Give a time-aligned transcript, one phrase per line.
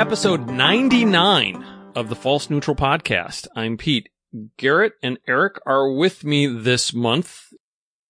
[0.00, 1.62] episode 99
[1.94, 3.46] of the False Neutral Podcast.
[3.54, 4.08] I'm Pete.
[4.56, 7.52] Garrett and Eric are with me this month.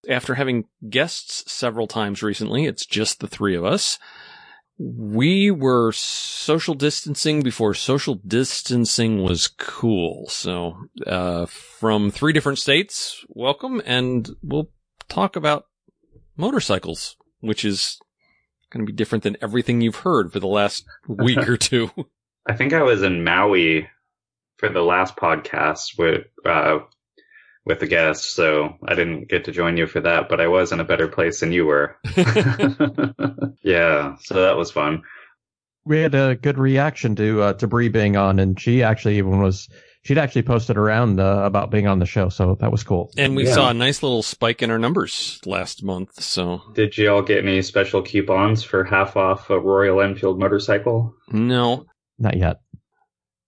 [0.08, 3.98] After having guests several times recently, it's just the three of us.
[4.78, 10.28] We were social distancing before social distancing was cool.
[10.28, 10.76] So,
[11.08, 14.70] uh, from three different states, welcome, and we'll
[15.08, 15.64] talk about
[16.36, 17.98] motorcycles, which is
[18.70, 21.90] going to be different than everything you've heard for the last week or two.
[22.48, 23.88] I think I was in Maui
[24.56, 26.80] for the last podcast with uh,
[27.66, 30.72] with the guests, so I didn't get to join you for that, but I was
[30.72, 31.96] in a better place than you were.
[33.62, 35.02] yeah, so that was fun.
[35.84, 39.40] We had a good reaction to uh, to Bree being on, and she actually even
[39.40, 39.68] was
[40.02, 43.10] she'd actually posted around uh, about being on the show, so that was cool.
[43.16, 43.54] And we Yeah.
[43.54, 46.22] saw a nice little spike in our numbers last month.
[46.22, 51.14] So Did you all get any special coupons for half off a Royal Enfield motorcycle?
[51.32, 51.86] no,
[52.18, 52.60] Not yet.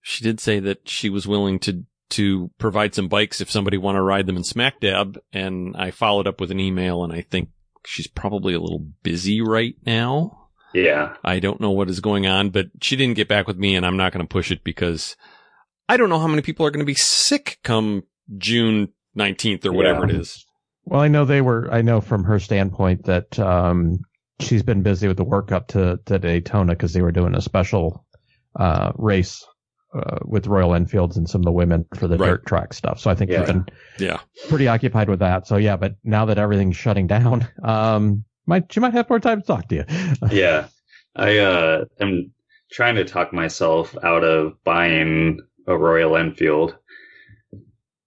[0.03, 3.97] she did say that she was willing to to provide some bikes if somebody want
[3.97, 7.23] to ride them in smack dab and i followed up with an email and i
[7.23, 7.49] think
[7.87, 12.51] she's probably a little busy right now Yeah, i don't know what is going on
[12.51, 15.17] but she didn't get back with me and i'm not going to push it because
[15.93, 18.03] i don't know how many people are going to be sick come
[18.39, 20.15] june 19th or whatever Yeah.
[20.15, 20.45] it is
[20.85, 21.69] Well, I know they were.
[21.71, 24.01] I know from her standpoint that um,
[24.41, 27.41] she's been busy with the work up to, to Daytona because they were doing a
[27.41, 28.05] special
[28.59, 29.45] uh, race
[29.95, 32.31] uh, with Royal Enfields and some of the women for the Right.
[32.31, 32.99] dirt track stuff.
[32.99, 33.41] So I think Yeah.
[33.45, 33.67] she's been
[34.01, 35.47] yeah pretty occupied with that.
[35.47, 39.41] So yeah, but now that everything's shutting down, um, might she might have more time
[39.43, 39.85] to talk to you.
[40.33, 40.67] yeah.
[41.15, 42.33] I uh, am
[42.73, 46.77] trying to talk myself out of buying a Royal Enfield.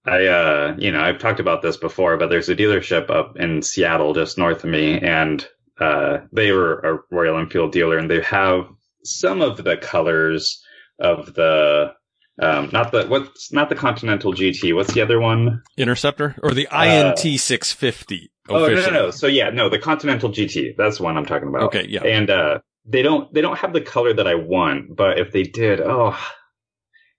[0.04, 3.62] I, uh, you know, I've talked about this before, but there's a dealership up in
[3.62, 5.44] Seattle, just north of me, and
[5.80, 8.66] uh, they were a Royal Enfield dealer, and they have
[9.02, 10.62] some of the colors
[11.00, 11.92] of the,
[12.40, 14.74] um, not the what's not the Continental GT.
[14.74, 15.62] What's the other one?
[15.76, 16.84] interceptor or the Uh,
[17.16, 19.10] int 650 Oh no, no, no.
[19.10, 20.76] So yeah, no, the Continental GT.
[20.76, 21.62] That's the one I'm talking about.
[21.62, 25.18] okay yeah and uh, they don't they don't have the color that I want, but
[25.18, 26.16] if they did, oh,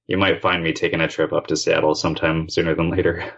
[0.07, 3.33] you might find me taking a trip up to Seattle sometime sooner than later.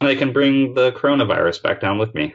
[0.00, 2.34] And I can bring the coronavirus back down with me.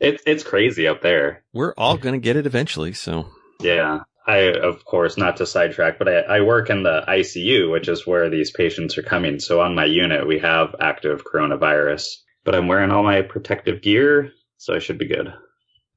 [0.00, 1.44] It's it's crazy up there.
[1.52, 3.28] we're all going to get it eventually so
[3.60, 4.00] Yeah.
[4.24, 8.06] I, of course, not to sidetrack, but I, I work in the ICU, which is
[8.06, 9.40] where these patients are coming.
[9.40, 12.06] So on my unit, we have active coronavirus,
[12.44, 15.34] but I'm wearing all my protective gear, so I should be good.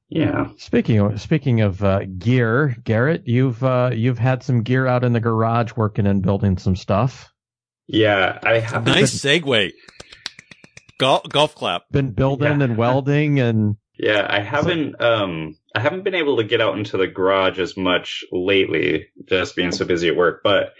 [0.08, 0.48] Yeah.
[0.58, 5.12] Speaking of speaking of uh, gear, Garrett, you've uh, you've had some gear out in
[5.12, 7.32] the garage working and building some stuff.
[7.88, 8.38] Yeah.
[8.42, 9.72] I have nice segue
[10.98, 12.64] golf golf clap Been building Yeah.
[12.64, 16.96] and welding and Yeah, I haven't um I haven't been able to get out into
[16.96, 20.72] the garage as much lately, just being so busy at work, but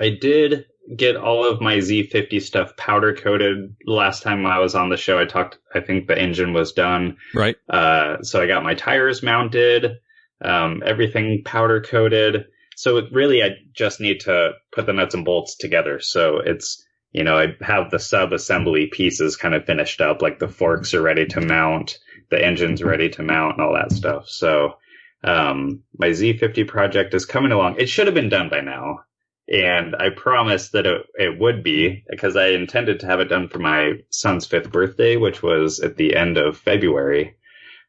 [0.00, 4.88] I did get all of my Z50 stuff powder coated last time I was on
[4.88, 5.18] the show.
[5.18, 7.16] I talked I think the engine was done.
[7.34, 9.98] right Uh so I got my tires mounted,
[10.40, 12.46] um everything powder coated.
[12.76, 16.00] So it really I just need to put the nuts and bolts together.
[16.00, 20.38] So it's you know, I have the sub assembly pieces kind of finished up, like
[20.38, 21.98] the forks are ready to mount
[22.32, 24.28] the engine's ready to mount and all that stuff.
[24.28, 24.78] So
[25.22, 27.76] um, my Z50 project is coming along.
[27.78, 29.00] It should have been done by now.
[29.48, 33.48] And I promised that it, it would be because I intended to have it done
[33.48, 37.36] for my son's fifth birthday, which was at the end of February.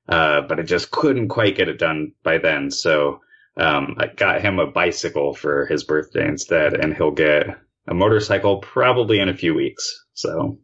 [0.09, 2.71] Uh, but I just couldn't quite get it done by then.
[2.71, 3.21] So
[3.55, 7.47] um, I got him a bicycle for his birthday instead, and he'll get
[7.87, 10.05] a motorcycle probably in a few weeks.
[10.13, 10.57] So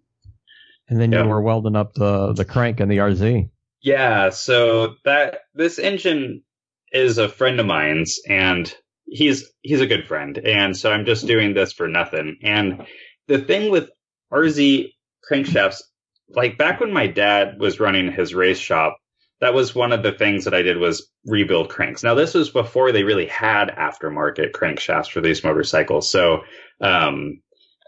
[0.89, 1.23] and then Yeah.
[1.23, 3.49] you were welding up the the crank and the RZ.
[3.81, 6.43] Yeah, so that this engine
[6.91, 8.73] is a friend of mine's and
[9.09, 10.37] he's he's a good friend.
[10.37, 12.37] And so I'm just doing this for nothing.
[12.43, 12.85] And
[13.27, 13.89] the thing with
[14.31, 14.91] RZ
[15.29, 15.81] crankshafts,
[16.29, 18.97] like back when my dad was running his race shop,
[19.41, 22.03] that was one of the things that I did was rebuild cranks.
[22.03, 26.09] Now this was before they really had aftermarket crankshafts for these motorcycles.
[26.09, 26.41] So
[26.81, 27.41] um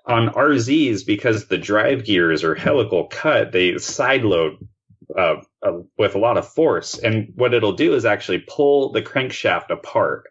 [0.05, 4.57] on RZs, because the drive gears are helical cut, they side load
[5.15, 6.97] uh, uh, with a lot of force.
[6.97, 10.30] And what it'll do is actually pull the crankshaft apart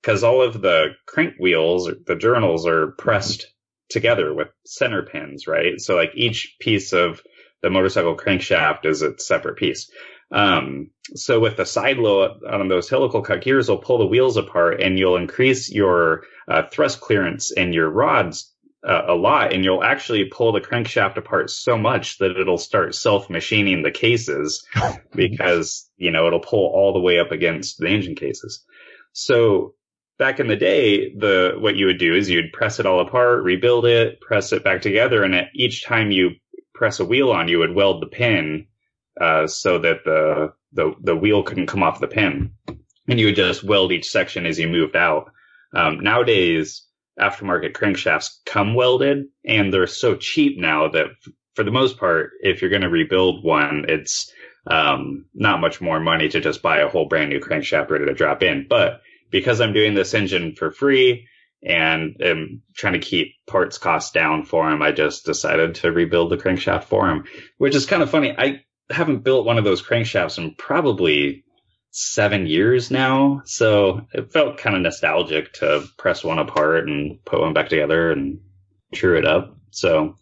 [0.00, 3.52] because all of the crank wheels, the journals are pressed
[3.88, 5.80] together with center pins, right?
[5.80, 7.20] So like each piece of
[7.62, 9.90] the motorcycle crankshaft is a separate piece.
[10.32, 14.36] Um, so with the side load on those helical cut gears, will pull the wheels
[14.36, 18.54] apart and you'll increase your uh, thrust clearance in your rods
[18.88, 22.94] uh, a lot and you'll actually pull the crankshaft apart so much that it'll start
[22.94, 24.64] self-machining the cases
[25.14, 28.64] because, you know, it'll pull all the way up against the engine cases.
[29.12, 29.74] So
[30.20, 33.42] back in the day, the what you would do is you'd press it all apart,
[33.42, 36.32] rebuild it, press it back together, and at each time you
[36.74, 38.66] press a wheel on, you would weld the pin
[39.20, 42.52] uh, so that the, the the wheel couldn't come off the pin,
[43.08, 45.32] and you would just weld each section as you moved out.
[45.74, 46.84] Um, nowadays,
[47.18, 52.32] aftermarket crankshafts come welded, and they're so cheap now that f- for the most part,
[52.42, 54.30] if you're going to rebuild one, it's
[54.66, 58.14] um, not much more money to just buy a whole brand new crankshaft ready to
[58.14, 58.66] drop in.
[58.68, 61.26] But because I'm doing this engine for free
[61.62, 66.30] and am trying to keep parts costs down for him, I just decided to rebuild
[66.30, 67.24] the crankshaft for him,
[67.58, 68.34] which is kind of funny.
[68.36, 71.44] I haven't built one of those crankshafts in probably
[71.90, 73.42] seven years now.
[73.44, 78.10] So it felt kind of nostalgic to press one apart and put one back together
[78.12, 78.40] and
[78.94, 79.56] true it up.
[79.70, 80.16] So,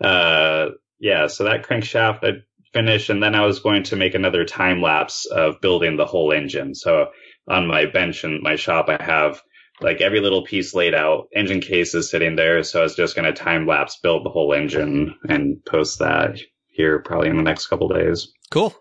[0.00, 2.42] uh, yeah, so that crankshaft I
[2.72, 6.32] finished and then I was going to make another time lapse of building the whole
[6.32, 6.74] engine.
[6.74, 7.10] So
[7.48, 9.42] on my bench in my shop, I have
[9.80, 11.28] like every little piece laid out.
[11.34, 12.62] Engine case is sitting there.
[12.62, 16.38] So I was just going to time lapse build the whole engine and post that
[16.68, 18.32] here probably in the next couple days.
[18.50, 18.74] Cool.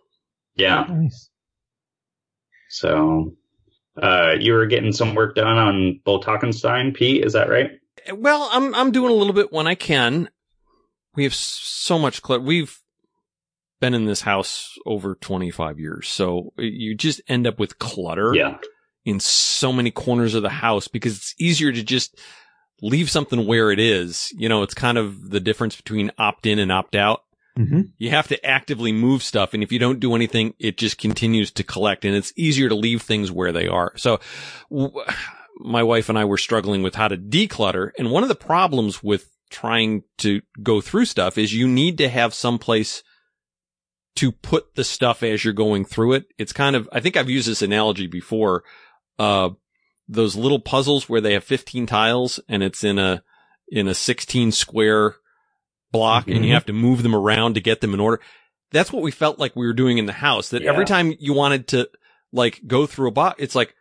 [0.56, 0.86] Yeah.
[0.90, 1.30] Nice.
[2.70, 3.36] So,
[4.02, 7.72] uh, you were getting some work done on Bultakenstein, Pete, is that right?
[8.12, 10.30] Well, I'm I'm doing a little bit when I can.
[11.16, 12.42] We have so much clutter.
[12.44, 12.76] We've
[13.84, 18.58] been in this house over 25 years, so you just end up with clutter Yeah.
[19.06, 22.18] in so many corners of the house because it's easier to just
[22.82, 24.32] leave something where it is.
[24.38, 27.24] You know, it's kind of the difference between opt in and opt out.
[27.58, 27.82] Mm-hmm.
[27.98, 29.54] You have to actively move stuff.
[29.54, 32.76] And if you don't do anything, it just continues to collect and it's easier to
[32.76, 33.94] leave things where they are.
[33.96, 34.20] So
[34.72, 34.92] w-
[35.60, 37.92] my wife and I were struggling with how to declutter.
[38.00, 42.10] And one of the problems with trying to go through stuff is you need to
[42.10, 43.04] have some place
[44.16, 46.26] to put the stuff as you're going through it.
[46.38, 48.64] It's kind of, I think I've used this analogy before.
[49.18, 49.52] Uh,
[50.08, 53.24] those little puzzles where they have 15 tiles and it's in a,
[53.70, 55.16] in a 16 square
[55.92, 56.54] block and you Mhm.
[56.56, 58.22] have to move them around to get them in order.
[58.72, 60.50] That's what we felt like we were doing in the house.
[60.50, 61.90] That every time you wanted to
[62.32, 63.74] like go through a box, it's like,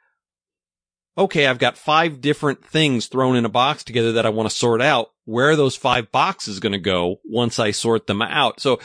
[1.17, 4.55] okay, I've got five different things thrown in a box together that I want to
[4.56, 5.11] sort out.
[5.25, 8.61] Where are those five boxes going to go once I sort them out?
[8.61, 8.78] So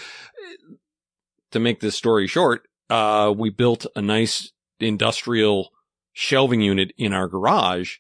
[1.51, 5.69] to make this story short, uh, we built a nice industrial
[6.13, 7.97] shelving unit in our garage,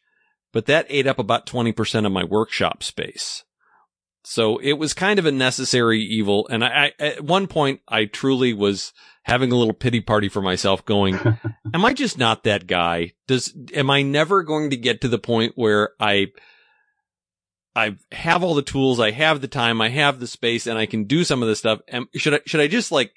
[0.53, 3.43] but that ate up about 20% of my workshop space.
[4.23, 6.47] So it was kind of a necessary evil.
[6.49, 8.91] And I, I, at one point, I truly was
[9.23, 11.15] having a little pity party for myself going,
[11.73, 13.13] am I just not that guy?
[13.27, 16.27] Does, am I never going to get to the point where I,
[17.73, 20.87] I have all the tools, I have the time, I have the space, and I
[20.87, 21.79] can do some of this stuff.
[21.87, 23.13] Am, should I, should I just like,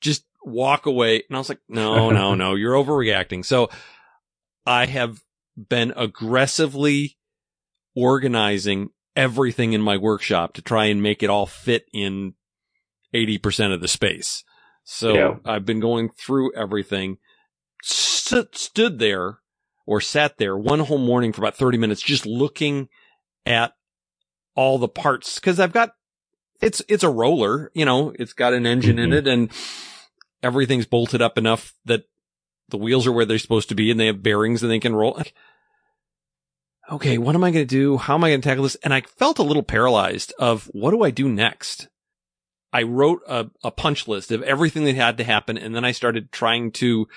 [0.00, 1.22] just walk away?
[1.28, 3.44] And I was like, no, no, no, you're overreacting.
[3.44, 3.70] So
[4.66, 5.20] I have
[5.56, 7.16] been aggressively
[7.94, 12.34] organizing everything in my workshop to try and make it all fit in
[13.14, 14.44] 80% of the space.
[14.84, 15.36] So Yeah.
[15.44, 17.18] I've been going through everything,
[17.82, 19.38] st- stood there
[19.86, 22.88] or sat there one whole morning for about 30 minutes just looking
[23.44, 23.72] at
[24.54, 25.90] all the parts because I've got
[26.60, 29.14] it's it's a roller, you know, it's got an engine in Mhm.
[29.16, 29.50] it and
[30.42, 32.04] everything's bolted up enough that
[32.68, 34.94] the wheels are where they're supposed to be and they have bearings and they can
[34.94, 35.14] roll.
[35.16, 35.34] Like,
[36.90, 37.96] okay, what am I going to do?
[37.96, 38.76] How am I going to tackle this?
[38.76, 41.88] And I felt a little paralyzed of what do I do next?
[42.72, 45.58] I wrote a, a punch list of everything that had to happen.
[45.58, 47.08] And then I started trying to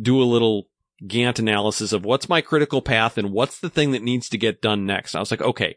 [0.00, 0.68] do a little
[1.02, 4.60] Gantt analysis of what's my critical path and what's the thing that needs to get
[4.60, 5.14] done next.
[5.14, 5.76] I was like, okay,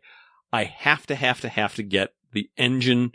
[0.52, 3.14] I have to, have to, have to get the engine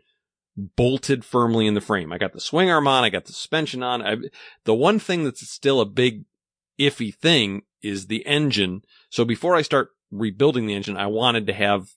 [0.57, 2.13] bolted firmly in the frame.
[2.13, 3.05] I got the swing arm on.
[3.05, 4.03] I got the suspension on.
[4.03, 4.17] I,
[4.65, 6.25] the one thing that's still a big
[6.79, 8.83] iffy thing is the engine.
[9.11, 11.91] So before I start rebuilding the engine, I wanted to have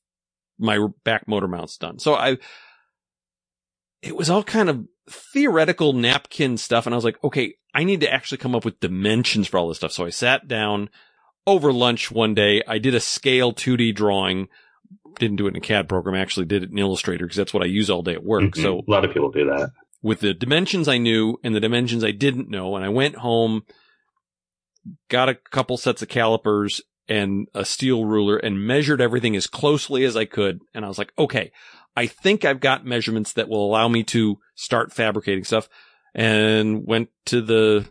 [0.57, 1.99] my back motor mounts done.
[1.99, 2.37] So I,
[4.01, 6.85] it was all kind of theoretical napkin stuff.
[6.85, 9.67] And I was like, okay, I need to actually come up with dimensions for all
[9.67, 9.91] this stuff.
[9.91, 10.89] So I sat down
[11.47, 12.61] over lunch one day.
[12.67, 14.49] I did a scale 2D drawing.
[15.19, 16.15] Didn't do it in a CAD program.
[16.15, 18.43] I actually did it in Illustrator because that's what I use all day at work.
[18.55, 18.61] Mhm.
[18.61, 19.69] So a lot of people do that.
[20.01, 22.75] with the dimensions I knew and the dimensions I didn't know.
[22.77, 23.63] And I went home,
[25.09, 30.03] got a couple sets of calipers and a steel ruler and measured everything as closely
[30.05, 30.59] as I could.
[30.73, 31.51] And I was like, okay,
[31.97, 35.67] I think I've got measurements that will allow me to start fabricating stuff
[36.15, 37.85] and went to the,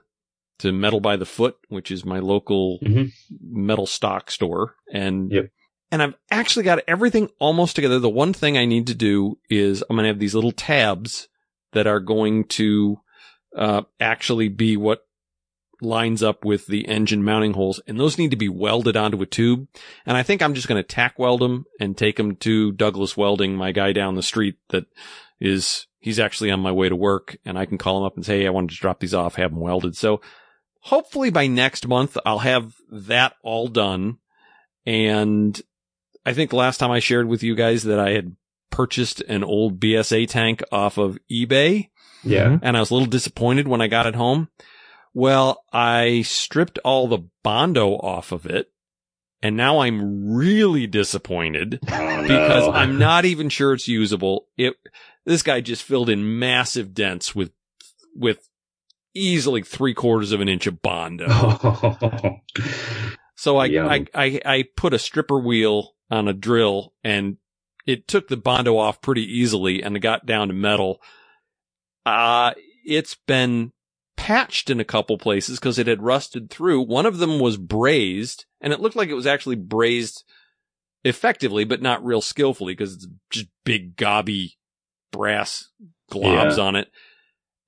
[0.61, 3.11] to Metal by the Foot, which is my local Mhm.
[3.41, 4.75] metal stock store.
[4.93, 5.51] And Yep.
[5.91, 7.99] And I've actually got everything almost together.
[7.99, 11.29] The one thing I need to do is I'm going to have these little tabs
[11.73, 13.01] that are going to
[13.57, 15.05] uh, actually be what
[15.81, 19.27] lines up with the engine mounting holes and those need to be welded onto a
[19.27, 19.69] tube.
[20.05, 23.17] And I think I'm just going to tack weld them and take them to Douglas
[23.17, 24.87] Welding, my guy down the street that
[25.41, 28.27] is, he's actually on my way to work and I can call him up and
[28.27, 29.97] say, Hey, I wanted to drop these off, have them welded.
[29.97, 30.21] So
[30.81, 34.19] hopefully by next month, I'll have that all done.
[34.85, 35.61] And
[36.29, 38.37] I think last time I shared with you guys that I had
[38.71, 41.89] purchased an old BSA tank off of eBay.
[42.23, 42.49] Yeah.
[42.49, 42.61] Mhm.
[42.63, 44.49] And I was a little disappointed when I got it home.
[45.15, 48.67] Well, I stripped all the Bondo off of it.
[49.41, 52.69] And now I'm really disappointed Oh, because.
[52.69, 54.49] I'm not even sure it's usable.
[54.59, 54.75] It,
[55.25, 57.53] this guy just filled in massive dents with,
[58.15, 58.47] with
[59.15, 61.27] easily three quarters of an inch of Bondo.
[63.41, 67.37] So I, I, I, I put a stripper wheel on a drill and
[67.87, 71.01] it took the Bondo off pretty easily and it got down to metal.
[72.05, 72.53] Uh,
[72.85, 73.73] it's been
[74.17, 76.83] patched in a couple places because it had rusted through.
[76.83, 80.25] One of them was brazed and it looked like it was actually brazed
[81.05, 84.59] effectively, but not real skillfully because it's just big gobby
[85.13, 85.71] brass
[86.11, 86.91] globs on it.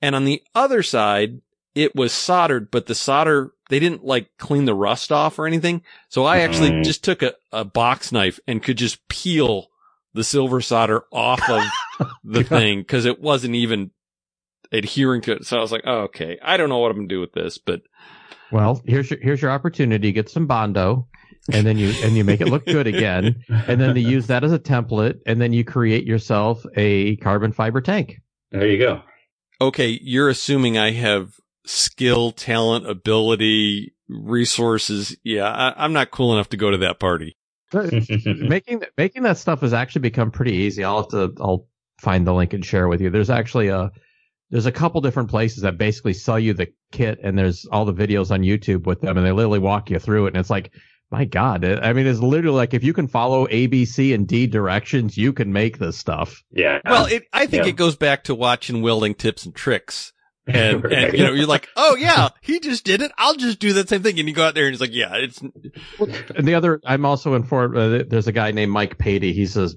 [0.03, 1.41] And on the other side,
[1.75, 5.83] it was soldered, but the solder, they didn't like clean the rust off or anything.
[6.11, 6.85] So I actually Mhm.
[6.85, 9.69] just took a, a box knife and could just peel
[10.13, 11.63] the silver solder off of
[12.25, 13.91] the thing because it wasn't even
[14.73, 15.47] adhering to it.
[15.47, 17.33] So I was like, oh, okay, I don't know what I'm going to do with
[17.33, 17.83] this, but
[18.53, 20.13] Well, here's your here's your opportunity.
[20.13, 21.07] Get some bondo,
[21.53, 24.45] and then you and you make it look good again, and then you use that
[24.45, 28.17] as a template, and then you create yourself a carbon fiber tank.
[28.51, 29.03] there you go.
[29.61, 31.35] okay, you're assuming I have
[31.71, 35.17] skill, talent, ability, resources.
[35.25, 37.37] Yeah, I, I'm not cool enough to go to that party.
[37.73, 40.83] making making that stuff has actually become pretty easy.
[40.83, 41.69] I'll have to I'll
[42.01, 43.11] find the link and share with you.
[43.11, 43.91] There's actually a
[44.51, 47.95] there's a couple different places that basically sell you the kit, and there's all the
[47.95, 50.73] videos on YouTube with them, and they literally walk you through it, and it's like.
[51.13, 54.29] My God, I mean, it's literally like if you can follow A, B, C, and
[54.29, 56.45] D directions, you can make this stuff.
[56.53, 56.79] yeah.
[56.85, 57.71] Well, it, I think Yeah.
[57.71, 60.13] it goes back to watching welding tips and tricks.
[60.55, 60.93] And, Right.
[60.93, 63.13] and, you know, you're like, oh yeah, he just did it.
[63.19, 64.19] I'll just do that same thing.
[64.19, 67.35] And you go out there and he's like, yeah, it's, And the other, I'm also
[67.35, 67.77] informed.
[67.77, 69.33] Uh, there's a guy named Mike Patey.
[69.33, 69.71] He's a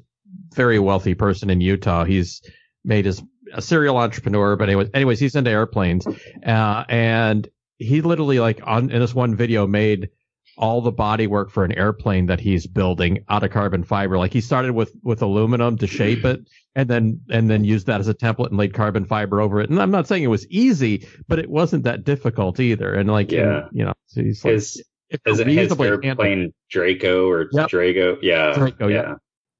[0.55, 2.03] very wealthy person in Utah.
[2.05, 2.41] He's
[2.83, 3.21] made his
[3.53, 8.89] a serial entrepreneur, but anyways, anyways, he's into airplanes, uh, and he literally like on
[8.89, 10.09] in this one video made
[10.57, 14.17] all the body work for an airplane that he's building out of carbon fiber.
[14.17, 16.41] Like he started with with aluminum to shape it,
[16.75, 19.69] and then and then used that as a template and laid carbon fiber over it.
[19.69, 22.93] And I'm not saying it was easy, but it wasn't that difficult either.
[22.93, 23.67] And like, Yeah.
[23.71, 27.47] you know, so he's like, His, if is it his reasonably handling- airplane Draco or
[27.51, 27.69] Yep.
[27.69, 28.17] Drago?
[28.21, 28.53] Yeah.
[28.53, 28.95] Draco, yeah.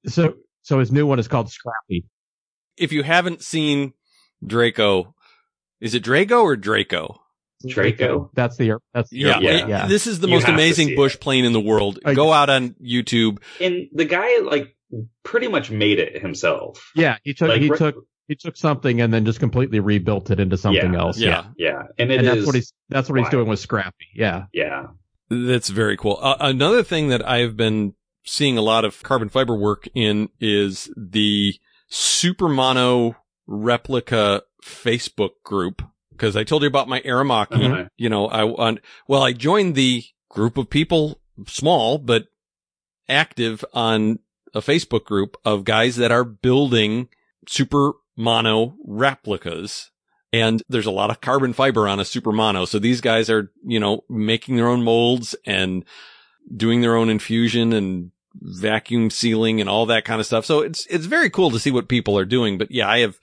[0.03, 0.09] yeah.
[0.11, 2.05] So so his new one is called Scrappy.
[2.77, 3.93] if you haven't seen
[4.45, 5.15] Draco,
[5.81, 7.19] is it Draco or Draco?
[7.67, 8.29] Draco.
[8.33, 9.39] That's the that's the Yeah.
[9.39, 9.67] Yeah.
[9.67, 9.87] yeah.
[9.87, 11.21] This is the You most amazing bush it.
[11.21, 11.99] plane in the world.
[12.05, 13.39] I- Go out on YouTube.
[13.61, 14.75] And the guy like
[15.23, 16.91] pretty much made it himself.
[16.95, 17.95] Yeah, he took Like, he re- took
[18.27, 21.19] he took something and then just completely rebuilt it into something Yeah, else.
[21.19, 21.45] Yeah.
[21.57, 21.83] Yeah.
[21.97, 24.07] And it and is that's what he's that's what he's doing with Scrappy.
[24.15, 24.45] Yeah.
[24.53, 24.87] yeah.
[25.29, 26.19] That's very cool.
[26.21, 30.89] Uh, another thing that I've been seeing a lot of carbon fiber work in is
[30.95, 31.53] the
[31.89, 33.15] Super Mono
[33.47, 35.81] replica Facebook group.
[36.17, 37.65] Cause I told you about my Aramaki.
[37.65, 37.85] Uh-huh.
[37.97, 42.27] You know, I, on, well, I joined the group of people, small, but
[43.09, 44.19] active on
[44.53, 47.09] a Facebook group of guys that are building
[47.47, 49.91] super mono replicas.
[50.31, 52.65] And there's a lot of carbon fiber on a super mono.
[52.65, 55.85] So these guys are, you know, making their own molds and
[56.55, 60.45] doing their own infusion and vacuum sealing and all that kind of stuff.
[60.45, 62.57] So it's, it's very cool to see what people are doing.
[62.57, 63.19] But yeah, I have,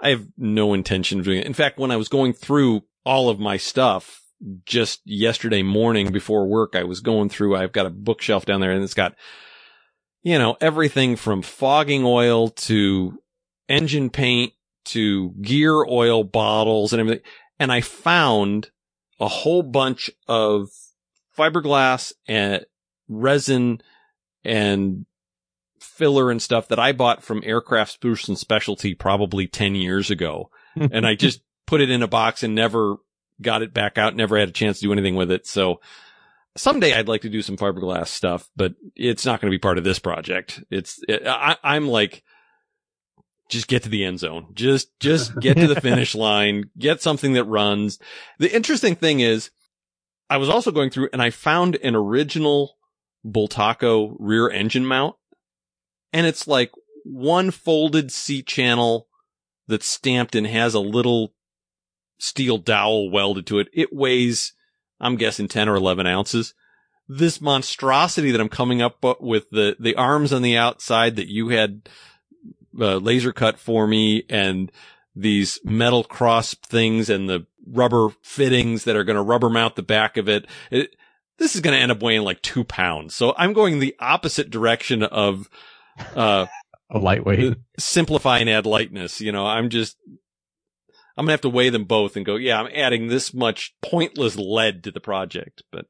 [0.00, 1.46] I have no intention of doing it.
[1.46, 4.22] In fact, when I was going through all of my stuff
[4.64, 8.70] just yesterday morning before work, I was going through, I've got a bookshelf down there
[8.72, 9.14] and it's got,
[10.22, 13.18] you know, everything from fogging oil to
[13.68, 14.52] engine paint
[14.86, 17.24] to gear oil bottles and everything.
[17.58, 18.70] And I found
[19.20, 20.68] a whole bunch of
[21.36, 22.64] fiberglass and
[23.08, 23.80] resin
[24.44, 25.06] and
[25.82, 30.50] filler and stuff that I bought from Aircraft Spruce and Specialty probably 10 years ago.
[30.76, 32.96] and I just put it in a box and never
[33.40, 35.46] got it back out, never had a chance to do anything with it.
[35.46, 35.80] So
[36.56, 39.78] someday I'd like to do some fiberglass stuff, but it's not going to be part
[39.78, 40.62] of this project.
[40.70, 42.22] It's, it, I, I'm like,
[43.48, 44.48] just get to the end zone.
[44.54, 47.98] Just, just get to the finish line, get something that runs.
[48.38, 49.50] The interesting thing is
[50.28, 52.76] I was also going through and I found an original
[53.26, 55.16] Bultaco rear engine mount
[56.12, 56.72] and it's like
[57.04, 59.08] one folded C channel
[59.66, 61.34] that's stamped and has a little
[62.18, 63.68] steel dowel welded to it.
[63.72, 64.52] It weighs
[65.00, 66.54] I'm guessing 10 or 11 ounces.
[67.08, 71.48] This monstrosity that I'm coming up with the, the arms on the outside that you
[71.48, 71.88] had
[72.78, 74.70] uh, laser cut for me and
[75.14, 79.82] these metal cross things and the rubber fittings that are going to rubber mount the
[79.82, 80.46] back of it.
[80.70, 80.94] it
[81.38, 83.14] this is going to end up weighing like two pounds.
[83.14, 85.48] So I'm going the opposite direction of,
[86.14, 86.46] uh,
[86.90, 87.56] a lightweight.
[87.78, 89.20] Simplify and add lightness.
[89.20, 89.96] You know, I'm just,
[91.16, 94.36] I'm gonna have to weigh them both and go, yeah, I'm adding this much pointless
[94.36, 95.62] lead to the project.
[95.72, 95.86] But,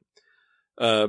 [0.79, 1.09] uh,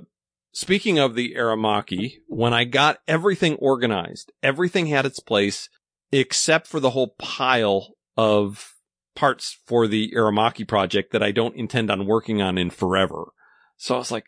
[0.51, 5.69] speaking of the Aramaki, when I got everything organized, everything had its place
[6.11, 8.73] except for the whole pile of
[9.15, 13.33] parts for the Aramaki project that I don't intend on working on in forever.
[13.77, 14.25] So I was like,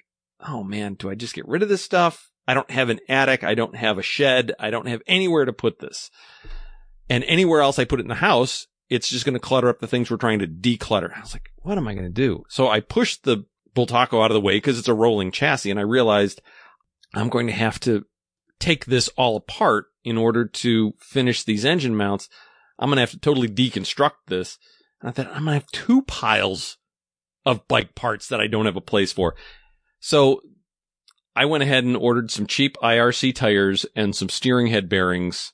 [0.48, 2.31] oh man, do I just get rid of this stuff?
[2.48, 3.44] I don't have an attic.
[3.44, 4.54] I don't have a shed.
[4.60, 6.10] I don't have anywhere to put this.
[7.10, 9.80] And anywhere else I put it in the house, it's just going to clutter up
[9.80, 11.16] the things we're trying to declutter.
[11.16, 12.44] I was like, what am I going to do?
[12.50, 13.46] So I pushed the
[13.76, 16.42] Bultaco out of the way because it's a rolling chassis and I realized
[17.14, 18.06] I'm going to have to
[18.60, 22.28] take this all apart in order to finish these engine mounts.
[22.80, 24.58] I'm going to have to totally deconstruct this.
[25.02, 26.78] And I thought I'm going to have two piles
[27.46, 29.36] of bike parts that I don't have a place for.
[30.00, 30.42] So
[31.36, 35.54] I went ahead and ordered some cheap IRC tires and some steering head bearings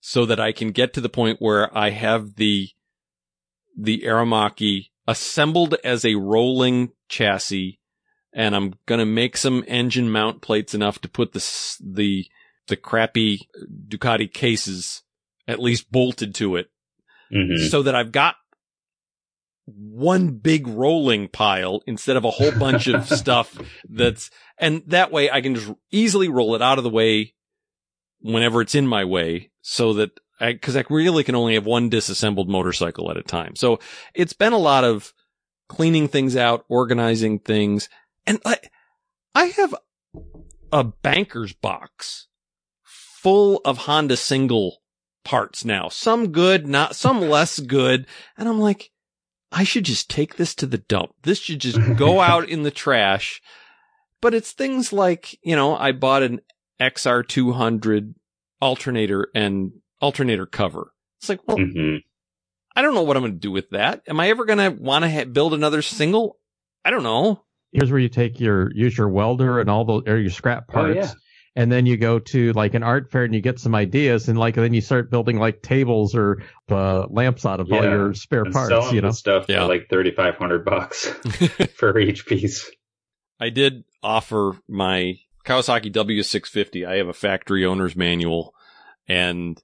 [0.00, 2.68] so that I can get to the point where I have the,
[3.76, 7.80] the Aramaki assembled as a rolling chassis
[8.32, 12.26] and I'm going to make some engine mount plates enough to put the, the,
[12.68, 13.48] the crappy
[13.88, 15.02] Ducati cases
[15.48, 16.70] at least bolted to it
[17.32, 17.68] mm-hmm.
[17.68, 18.36] so that I've got
[19.66, 25.30] one big rolling pile instead of a whole bunch of stuff that's, and that way
[25.30, 27.34] I can just easily roll it out of the way
[28.20, 31.88] whenever it's in my way so that I, cause I really can only have one
[31.88, 33.56] disassembled motorcycle at a time.
[33.56, 33.80] So
[34.14, 35.12] it's been a lot of
[35.68, 37.88] cleaning things out, organizing things.
[38.26, 38.58] And I,
[39.34, 39.74] I have
[40.72, 42.28] a banker's box
[42.82, 44.82] full of Honda single
[45.24, 45.88] parts now.
[45.88, 48.06] Some good, not some less good.
[48.36, 48.90] And I'm like,
[49.52, 51.12] I should just take this to the dump.
[51.22, 53.40] This should just go out in the trash.
[54.20, 56.40] But it's things like, you know, I bought an
[56.80, 58.14] XR200
[58.60, 60.92] alternator and alternator cover.
[61.20, 61.96] It's like, well, mm-hmm.
[62.74, 64.02] I don't know what I'm going to do with that.
[64.08, 66.38] Am I ever going to want to ha- build another single?
[66.84, 67.42] I don't know.
[67.72, 70.96] Here's where you take your, use your welder and all the, or your scrap parts.
[70.96, 71.12] Oh, yeah
[71.56, 74.38] and then you go to like an art fair and you get some ideas and
[74.38, 77.76] like then you start building like tables or uh, lamps out of yeah.
[77.76, 79.60] all your spare and parts you know stuff yeah.
[79.60, 81.06] for like 3500 bucks
[81.74, 82.70] for each piece
[83.40, 85.14] i did offer my
[85.44, 88.54] kawasaki w650 i have a factory owner's manual
[89.08, 89.62] and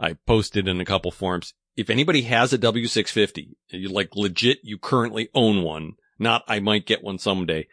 [0.00, 4.78] i posted in a couple forums if anybody has a w650 you like legit you
[4.78, 7.66] currently own one not i might get one someday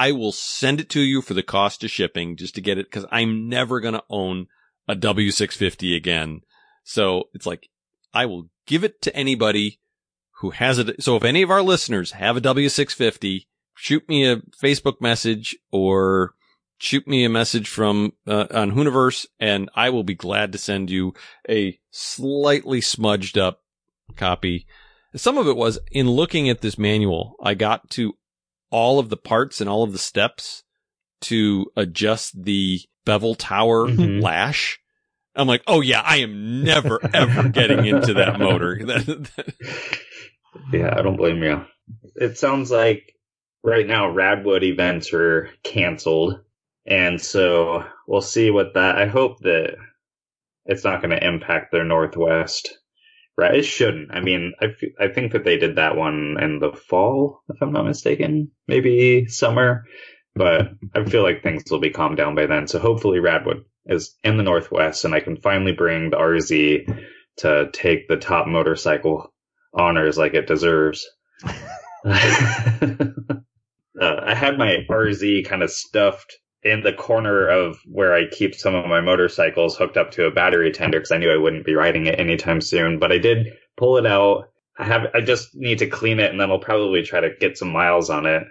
[0.00, 2.86] I will send it to you for the cost of shipping just to get it
[2.86, 4.46] because I'm never going to own
[4.88, 6.40] a W650 again.
[6.84, 7.68] So it's like,
[8.14, 9.78] I will give it to anybody
[10.38, 11.02] who has it.
[11.02, 16.32] So if any of our listeners have a W650, shoot me a Facebook message or
[16.78, 20.88] shoot me a message from uh, on Hooniverse and I will be glad to send
[20.88, 21.12] you
[21.46, 23.60] a slightly smudged up
[24.16, 24.66] copy.
[25.14, 28.14] Some of it was in looking at this manual, I got to
[28.70, 30.62] all of the parts and all of the steps
[31.22, 34.20] to adjust the bevel tower mm-hmm.
[34.20, 34.80] lash.
[35.34, 38.78] I'm like, oh yeah, I am never ever getting into that motor.
[40.72, 41.64] yeah, I don't blame you.
[42.16, 43.14] It sounds like
[43.62, 46.40] right now Radwood events are canceled,
[46.86, 48.98] and so we'll see what that.
[48.98, 49.76] I hope that
[50.66, 52.76] it's not going to impact their Northwest
[53.36, 54.12] Right, it shouldn't.
[54.12, 57.62] I mean, I, f- I think that they did that one in the fall, if
[57.62, 59.84] I'm not mistaken, maybe summer.
[60.34, 62.66] But I feel like things will be calmed down by then.
[62.68, 67.04] So hopefully, Radwood is in the Northwest, and I can finally bring the RZ
[67.38, 69.32] to take the top motorcycle
[69.72, 71.08] honors like it deserves.
[72.04, 72.12] uh,
[74.00, 78.74] I had my RZ kind of stuffed in the corner of where I keep some
[78.74, 81.74] of my motorcycles hooked up to a battery tender because I knew I wouldn't be
[81.74, 82.98] riding it anytime soon.
[82.98, 84.50] But I did pull it out.
[84.78, 85.06] I have.
[85.14, 88.10] I just need to clean it, and then I'll probably try to get some miles
[88.10, 88.44] on it.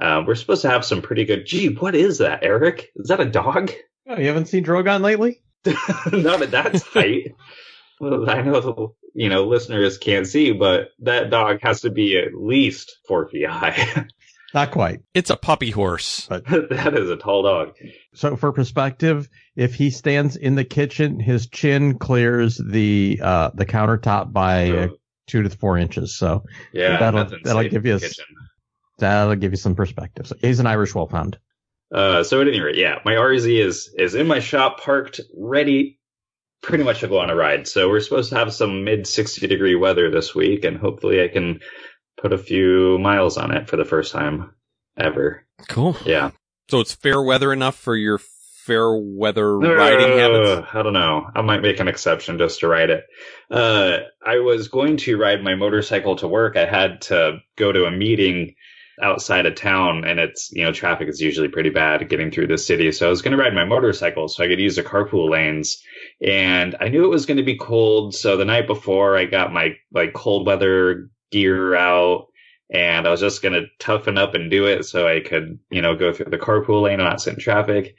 [0.00, 1.46] Uh, we're supposed to have some pretty good.
[1.46, 2.90] Gee, what is that, Eric?
[2.96, 3.72] Is that a dog?
[4.08, 5.40] Oh, you haven't seen Drogon lately?
[6.12, 7.34] Not at that height.
[8.00, 12.18] well, I know the you know listeners can't see, but that dog has to be
[12.18, 14.06] at least four feet high.
[14.54, 15.00] Not quite.
[15.14, 16.26] It's a puppy horse.
[16.28, 17.74] But that is a tall dog.
[18.14, 23.66] So for perspective, if he stands in the kitchen, his chin clears the uh, the
[23.66, 24.88] countertop by uh,
[25.26, 26.16] two to four inches.
[26.16, 28.00] So yeah, that'll that'll give you a,
[28.98, 30.26] that'll give you some perspective.
[30.26, 31.38] So he's an Irish Wolfhound.
[31.92, 35.98] Uh, so at any rate, yeah, my RZ is is in my shop, parked, ready,
[36.62, 37.68] pretty much to go on a ride.
[37.68, 41.28] So we're supposed to have some mid sixty degree weather this week, and hopefully I
[41.28, 41.60] can
[42.22, 44.52] put a few miles on it for the first time
[44.96, 45.44] ever.
[45.68, 45.96] Cool.
[46.06, 46.30] Yeah.
[46.70, 50.68] So it's fair weather enough for your fair weather riding Uh, habits.
[50.72, 51.26] I don't know.
[51.34, 53.04] I might make an exception just to ride it.
[53.50, 56.56] Uh, I was going to ride my motorcycle to work.
[56.56, 58.54] I had to go to a meeting
[59.02, 62.58] outside of town and it's, you know, traffic is usually pretty bad getting through the
[62.58, 62.92] city.
[62.92, 65.82] So I was going to ride my motorcycle so I could use the carpool lanes.
[66.24, 68.14] And I knew it was going to be cold.
[68.14, 72.28] So the night before I got my like cold weather gear out
[72.72, 75.82] and I was just going to toughen up and do it so I could, you
[75.82, 77.94] know, go through the carpool lane and not sit in traffic.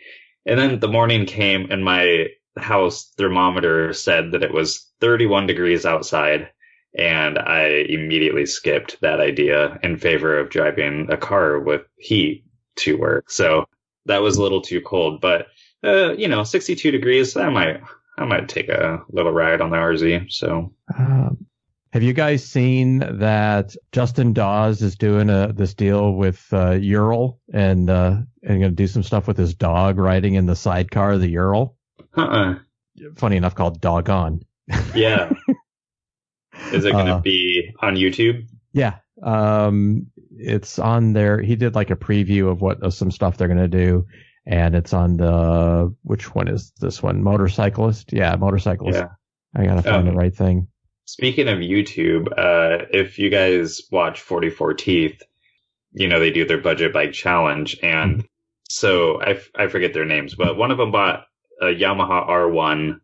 [0.46, 5.86] And then the morning came and my house thermometer said that it was 31 degrees
[5.86, 6.50] outside.
[6.98, 12.46] And I immediately skipped that idea in favor of driving a car with heat
[12.78, 13.30] to work.
[13.30, 13.66] So
[14.08, 15.48] that was a little too cold, but,
[15.84, 17.80] uh, you know, 62 degrees, I might,
[18.18, 20.32] I might take a little ride on the RZ.
[20.32, 21.46] So Um,
[21.94, 27.40] have you guys seen that Justin Dawes is doing a, this deal with uh, Ural
[27.54, 31.12] and uh, and going to do some stuff with his dog riding in the sidecar
[31.12, 31.78] of the Ural?
[32.18, 32.56] uh-uh.
[33.16, 34.42] Funny enough, called Doggone.
[34.96, 35.32] Yeah.
[36.72, 38.48] Is it going to Uh, be on YouTube?
[38.74, 41.40] Yeah, um, it's on there.
[41.42, 44.08] He did like a preview of what of some stuff they're going to do,
[44.48, 47.22] and it's on the which one is this one?
[47.22, 48.14] Motorcyclist.
[48.14, 48.98] Yeah, motorcyclist.
[48.98, 49.10] Yeah.
[49.56, 50.68] I gotta find Um, the right thing.
[51.14, 55.22] Speaking of YouTube, uh, if you guys watch 44 Teeth,
[55.92, 57.78] you know, they do their budget bike challenge.
[57.84, 58.28] And
[58.68, 61.26] so I, f- I forget their names, but one of them bought
[61.62, 63.00] a Yamaha R1.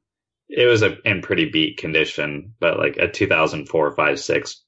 [0.50, 4.64] It was a, in pretty beat condition, but like a 2004, 5, 6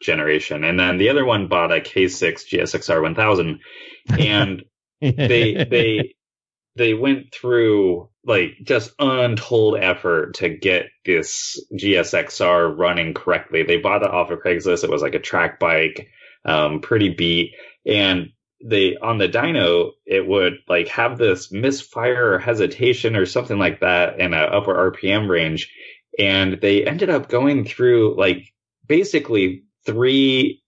[0.00, 0.64] generation.
[0.64, 3.60] And then the other one bought a K6 GSXR 1000.
[4.08, 4.64] And
[5.02, 6.14] they they
[6.78, 13.64] they went through like just untold effort to get this GSXR running correctly.
[13.64, 14.84] They bought it off of Craigslist.
[14.84, 16.08] It was like a track bike,
[16.44, 18.30] um, pretty beat, and
[18.64, 23.80] they on the dyno it would like have this misfire or hesitation or something like
[23.80, 25.72] that in an upper RPM range,
[26.18, 28.52] and they ended up going through like
[28.86, 30.62] basically three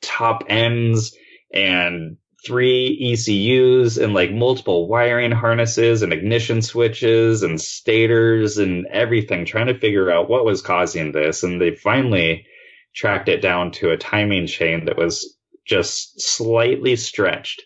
[0.00, 1.16] top ends
[1.52, 9.44] and three ECUs and like multiple wiring harnesses and ignition switches and stators and everything,
[9.44, 11.42] trying to figure out what was causing this.
[11.42, 12.46] And they finally
[12.94, 17.62] tracked it down to a timing chain that was just slightly stretched.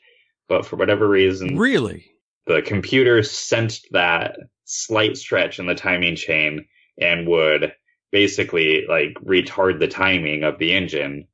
[0.49, 2.07] But for whatever reason, Really?
[2.47, 6.67] the computer sensed that slight stretch in the timing chain
[7.01, 7.73] and would
[8.11, 11.27] basically like retard the timing of the engine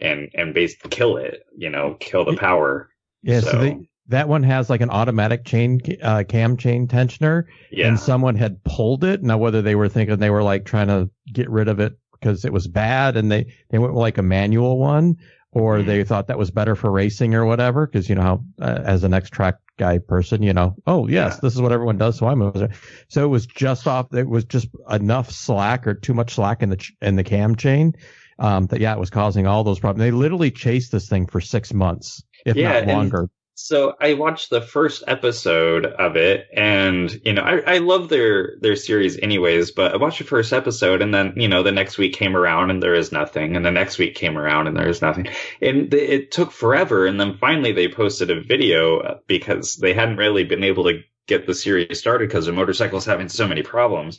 [0.00, 2.88] and and basically kill it you know kill the power
[3.22, 3.76] Yeah, so, So- they,
[4.08, 8.62] that one has like an automatic chain uh, cam chain tensioner, yeah and someone had
[8.64, 9.22] pulled it.
[9.22, 12.44] Now, whether they were thinking they were like trying to get rid of it because
[12.44, 15.14] it was bad, and they they went with like a manual one,
[15.52, 15.86] or Mhm.
[15.86, 17.86] they thought that was better for racing or whatever.
[17.86, 21.34] Because you know how, uh, as an X track guy person, you know, oh yes,
[21.34, 21.38] Yeah.
[21.42, 22.42] this is what everyone does, so I'm.
[22.42, 22.70] over there.
[23.06, 24.12] So it was just off.
[24.12, 27.54] It was just enough slack or too much slack in the ch- in the cam
[27.54, 27.92] chain.
[28.40, 30.00] Um, that yeah, it was causing all those problems.
[30.06, 33.28] They literally chased this thing for six months, if Yeah, not longer.
[33.54, 38.56] so i watched the first episode of it and you know I, I love their
[38.60, 41.98] their series anyways but i watched the first episode and then you know the next
[41.98, 44.88] week came around and there is nothing and the next week came around and there
[44.88, 45.26] is nothing
[45.60, 49.92] and th- it took forever and then finally they posted a video uh, because they
[49.92, 53.62] hadn't really been able to get the series started because the motorcycle's having so many
[53.62, 54.18] problems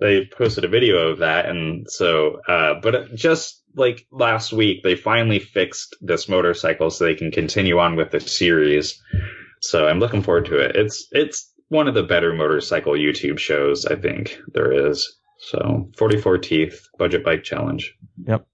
[0.00, 4.94] they posted a video of that and so uh but just like last week they
[4.96, 9.00] finally fixed this motorcycle so they can continue on with the series
[9.60, 13.86] so i'm looking forward to it it's it's one of the better motorcycle youtube shows
[13.86, 17.94] i think there is so 44 teeth budget bike challenge
[18.26, 18.46] Yep.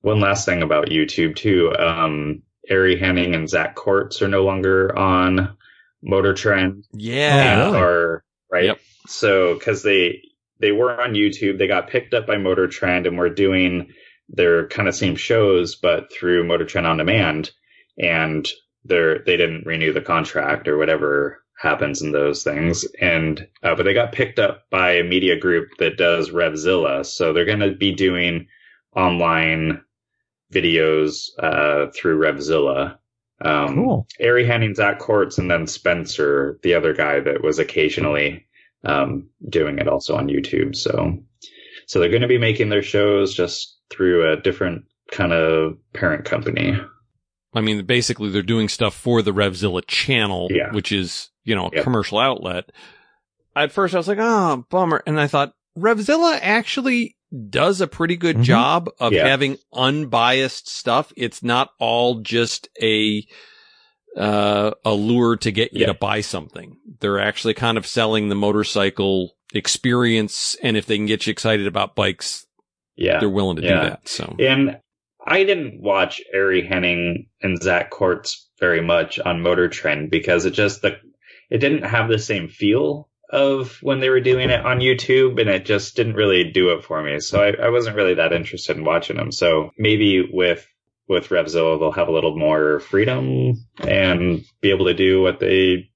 [0.00, 4.96] one last thing about youtube too um Ari Henning and Zach Courts are no longer
[4.96, 5.56] on
[6.00, 7.64] Motor Trend Yeah.
[7.66, 7.80] Oh, really?
[7.82, 8.64] are right.
[8.66, 8.80] Yep.
[9.08, 10.22] So because they
[10.62, 13.92] they were on YouTube, they got picked up by Motor Trend and were doing
[14.28, 17.50] their kind of same shows, but through Motor Trend on demand,
[17.98, 18.48] and
[18.84, 23.82] they're they didn't renew the contract or whatever happens in those things, and uh, but
[23.82, 27.72] they got picked up by a media group that does Revzilla, so they're going to
[27.72, 28.46] be doing
[28.96, 29.82] online
[30.52, 32.98] videos uh, through Revzilla.
[33.44, 34.06] Um, Cool.
[34.22, 38.46] Ari Henning, Zach Courts, and then Spencer, the other guy that was occasionally
[38.84, 40.74] um, doing it also on YouTube.
[40.76, 41.18] So,
[41.86, 46.24] so they're going to be making their shows just through a different kind of parent
[46.24, 46.74] company.
[47.54, 50.72] I mean, basically they're doing stuff for the Revzilla channel, Yeah.
[50.72, 51.84] which is, you know, a Yep.
[51.84, 52.70] commercial outlet.
[53.54, 55.02] At first I was like, oh, bummer.
[55.06, 57.16] And I thought Revzilla actually
[57.50, 58.42] does a pretty good Mhm.
[58.44, 59.26] job of Yeah.
[59.28, 61.12] having unbiased stuff.
[61.16, 63.22] It's not all just a,
[64.16, 65.86] uh, a lure to get you Yeah.
[65.88, 66.76] to buy something.
[67.00, 70.56] They're actually kind of selling the motorcycle experience.
[70.62, 72.46] And if they can get you excited about bikes,
[72.96, 73.18] Yeah.
[73.20, 74.08] they're willing to do that.
[74.08, 74.78] So And
[75.26, 80.52] I didn't watch Ari Henning and Zach Courts very much on Motor Trend because it
[80.52, 80.96] just the
[81.50, 85.48] it didn't have the same feel of when they were doing it on YouTube, and
[85.50, 87.18] it just didn't really do it for me.
[87.20, 89.30] So I, I wasn't really that interested in watching them.
[89.32, 90.66] So maybe with
[91.08, 93.54] with Revzilla, they'll have a little more freedom
[93.86, 95.90] and be able to do what they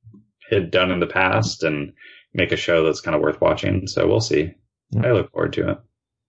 [0.50, 1.92] had done in the past and
[2.34, 3.86] make a show that's kind of worth watching.
[3.86, 4.52] So we'll see.
[4.90, 5.06] Yeah.
[5.06, 5.78] I look forward to it.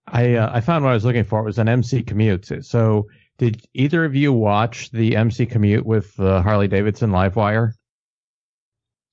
[0.08, 1.42] I uh, I found what I was looking for.
[1.42, 2.50] It was an MC commute.
[2.66, 7.74] So did either of you watch the MC commute with the Harley Davidson Livewire?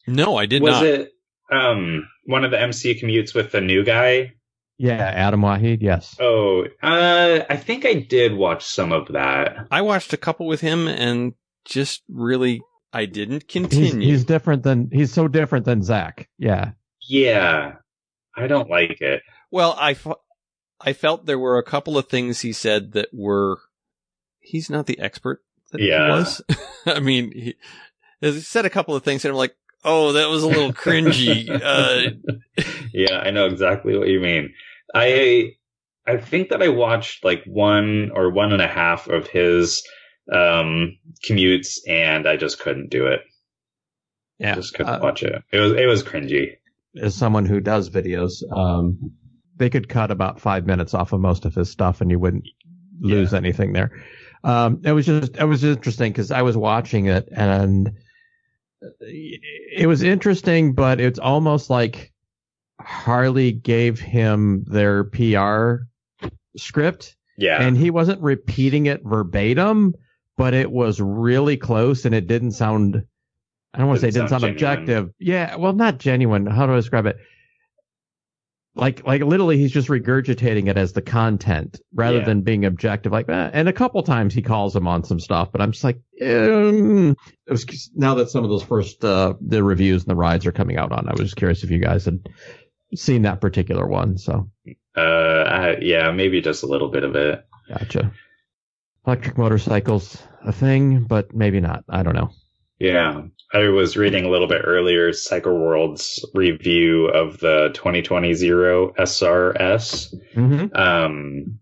[0.07, 0.83] no, I did was not.
[0.83, 1.11] Was it
[1.51, 4.33] um one of the MC commutes with the new guy?
[4.79, 5.79] Yeah, Adam Waheed.
[5.83, 6.17] Yes.
[6.21, 9.67] Oh, uh, I think I did watch some of that.
[9.71, 11.35] I watched a couple with him and
[11.65, 12.61] just really,
[12.93, 14.09] I didn't He's, continue.
[14.09, 16.29] he's different than he's so different than Zach.
[16.39, 16.73] Yeah.
[17.09, 17.75] Yeah,
[18.37, 19.23] I don't like it.
[19.51, 20.07] well, I, f-
[20.81, 23.59] I felt there were a couple of things he said that were,
[24.41, 26.07] he's not the expert that Yeah.
[26.07, 26.43] he was.
[26.87, 27.55] I mean, he,
[28.21, 29.55] he said a couple of things and I'm like,
[29.85, 31.49] oh, that was a little cringy.
[31.49, 32.11] uh,
[32.93, 34.53] yeah, I know exactly what you mean.
[34.95, 35.53] I
[36.07, 39.83] I think that I watched like one or one and a half of his
[40.33, 40.97] um
[41.29, 43.21] commutes, and I just couldn't do it.
[44.39, 44.55] Yeah.
[44.57, 45.43] just couldn't Uh, watch it.
[45.53, 46.53] It was it was cringy.
[47.01, 49.13] as someone who does videos, um,
[49.57, 52.45] they could cut about five minutes off of most of his stuff, and you wouldn't
[53.01, 53.91] lose anything there.
[54.45, 57.91] Um, it was just it was interesting because I was watching it, and
[59.01, 62.13] it was interesting, but it's almost like
[62.81, 65.85] Harley gave him their PR
[66.57, 69.95] script, Yeah, and he wasn't repeating it verbatim,
[70.37, 73.05] but it was really close, and it didn't sound.
[73.73, 75.11] I don't want to say it Didn't sound, sound objective.
[75.19, 76.47] Yeah, well, not genuine.
[76.47, 77.17] How do I describe it?
[78.77, 82.25] Like, like literally, he's just regurgitating it as the content rather Yeah.
[82.25, 83.13] than being objective.
[83.13, 83.51] Like, eh.
[83.53, 87.15] and a couple times he calls him on some stuff, but I'm just like, um,
[87.49, 90.77] was now that some of those first uh, the reviews and the rides are coming
[90.77, 91.07] out on.
[91.09, 92.29] I was just curious if you guys had
[92.97, 94.19] seen that particular one.
[94.19, 94.51] So,
[94.97, 97.45] uh, I, yeah, maybe just a little bit of it.
[97.69, 98.13] gotcha.
[99.07, 101.85] Electric motorcycles a thing, but maybe not.
[101.89, 102.31] I don't know.
[102.85, 103.23] Yeah.
[103.55, 110.15] I was reading a little bit earlier Cycle World's review of the 2020 Zero SRS
[110.35, 110.77] Mm-hmm.
[110.77, 111.61] um,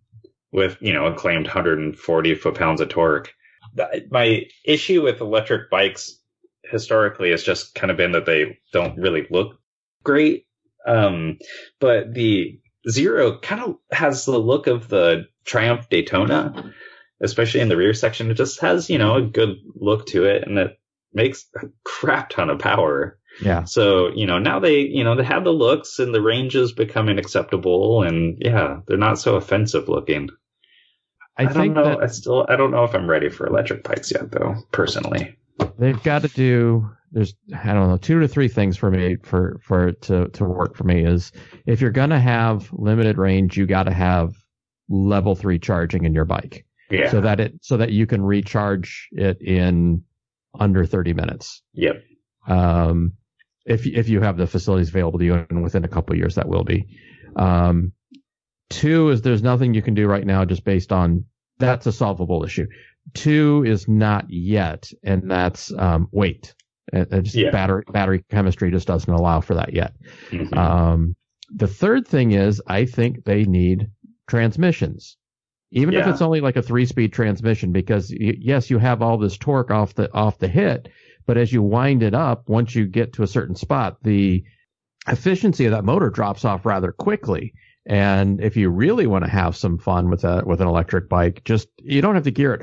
[0.51, 3.33] with, you know, acclaimed 140 foot pounds of torque.
[4.11, 6.19] My issue with electric bikes
[6.65, 9.59] historically has just kind of been that they don't really look
[10.03, 10.47] great.
[10.87, 11.39] Um,
[11.79, 12.59] but the
[12.91, 16.73] Zero kind of has the look of the Triumph Daytona,
[17.21, 18.29] especially in the rear section.
[18.31, 20.79] It just has, you know, a good look to it and it
[21.14, 23.18] makes a crap ton of power.
[23.42, 23.64] Yeah.
[23.64, 26.72] So, you know, now they, you know, they have the looks and the range is
[26.72, 30.29] becoming acceptable and yeah, they're not so offensive looking.
[31.38, 31.90] I, I, think don't know.
[31.90, 35.37] that I still, I don't know if I'm ready for electric bikes yet though, personally.
[35.79, 39.61] they've got to do there's I don't know two to three things for me for
[39.62, 41.31] for it to to work for me is
[41.66, 44.35] if you're gonna have limited range you got to have
[44.88, 47.11] level three charging in your bike Yeah.
[47.11, 50.03] so that it so that you can recharge it in
[50.59, 51.97] under 30 minutes yep.
[52.49, 53.12] um
[53.65, 56.35] if if you have the facilities available to you and within a couple of years
[56.35, 56.85] that will be
[57.37, 57.93] um
[58.71, 61.25] two is there's nothing you can do right now just based on
[61.59, 62.67] that's a solvable issue
[63.15, 66.55] two is not yet and that's um weight
[66.93, 67.51] it, it just Yeah.
[67.51, 69.95] battery battery chemistry just doesn't allow for that yet
[70.31, 70.57] Mhm.
[70.57, 71.17] um
[71.55, 73.91] the third thing is i think they need
[74.29, 75.17] transmissions
[75.73, 79.19] even if it's only like a three speed transmission because y- yes you have all
[79.19, 80.89] this torque off the off the hit
[81.27, 84.45] but as you wind it up once you get to a certain spot the
[85.09, 87.53] efficiency of that motor drops off rather quickly
[87.87, 91.43] and if you really want to have some fun with a with an electric bike
[91.45, 92.63] just you don't have to gear it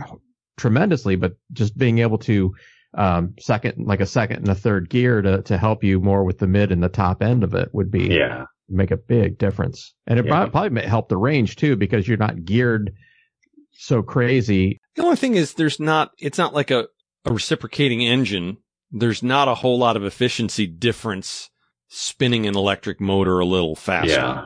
[0.57, 2.53] tremendously but just being able to
[2.95, 6.39] um second like a second and a third gear to to help you more with
[6.39, 8.45] the mid and the top end of it would be yeah.
[8.69, 9.93] Make a big difference.
[10.07, 10.47] And it Yeah.
[10.47, 12.93] probably may help the range too because you're not geared
[13.71, 14.79] so crazy.
[14.95, 16.87] The only thing is there's not, it's not like a,
[17.25, 18.57] a reciprocating engine.
[18.91, 21.49] There's not a whole lot of efficiency difference
[21.87, 24.11] spinning an electric motor a little faster.
[24.11, 24.45] Yeah.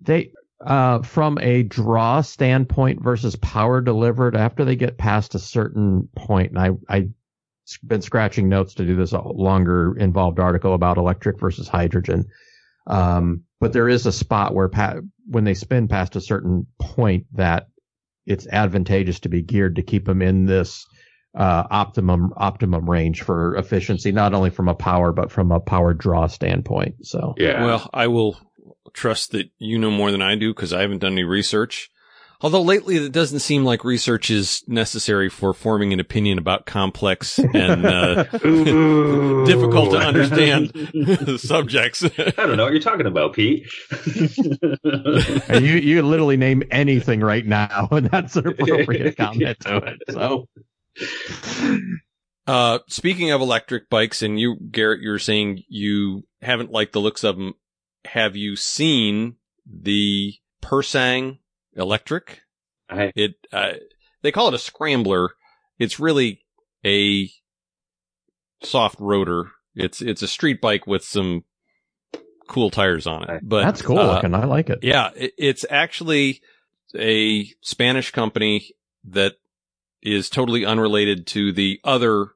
[0.00, 0.30] They
[0.64, 6.50] Uh, from a draw standpoint versus power delivered, after they get past a certain point,
[6.50, 7.10] and I, I've
[7.86, 12.24] been scratching notes to do this longer involved article about electric versus hydrogen.
[12.86, 17.26] Um, but there is a spot where pa- when they spin past a certain point
[17.32, 17.68] that
[18.26, 20.86] it's advantageous to be geared to keep them in this
[21.36, 25.94] uh, optimum optimum range for efficiency, not only from a power but from a power
[25.94, 27.06] draw standpoint.
[27.06, 27.64] So Yeah.
[27.64, 28.38] Well, I will
[28.92, 31.90] trust that you know more than I do because I haven't done any research.
[32.42, 37.38] Although lately it doesn't seem like research is necessary for forming an opinion about complex
[37.38, 38.24] and uh,
[39.44, 42.04] difficult to understand subjects.
[42.04, 43.66] I don't know what you're talking about, Pete.
[45.48, 50.02] And you you literally name anything right now, and that's an appropriate comment to it.
[50.10, 50.48] So
[52.46, 57.24] Uh, speaking of electric bikes, and you, Garrett, you're saying you haven't liked the looks
[57.24, 57.54] of them.
[58.04, 59.36] Have you seen
[59.68, 61.38] the Pursang
[61.76, 62.40] electric?
[62.88, 63.72] I, It, uh,
[64.22, 65.30] they call it a scrambler.
[65.78, 66.44] It's really
[66.84, 67.30] a
[68.62, 69.50] soft rotor.
[69.74, 71.44] It's, it's a street bike with some
[72.46, 73.40] cool tires on it.
[73.42, 74.34] But that's cool uh, looking.
[74.34, 74.80] I like it.
[74.82, 76.40] yeah, it, it's actually
[76.96, 78.70] a Spanish company
[79.04, 79.34] that
[80.02, 82.28] is totally unrelated to the other,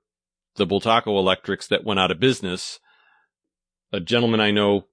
[0.56, 2.80] the Bultaco Electrics that went out of business.
[3.92, 4.86] A gentleman I know,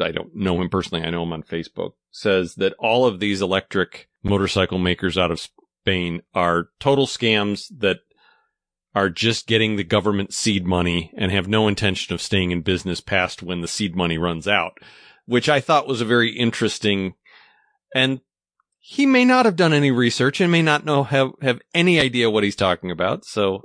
[0.00, 3.40] I don't know him personally, I know him on Facebook, says that all of these
[3.40, 7.98] electric motorcycle makers out of Spain are total scams that
[8.94, 13.00] are just getting the government seed money and have no intention of staying in business
[13.00, 14.78] past when the seed money runs out,
[15.26, 17.14] which I thought was a very interesting
[17.94, 18.20] and
[18.78, 22.30] he may not have done any research and may not know have, have any idea
[22.30, 23.24] what he's talking about.
[23.24, 23.62] So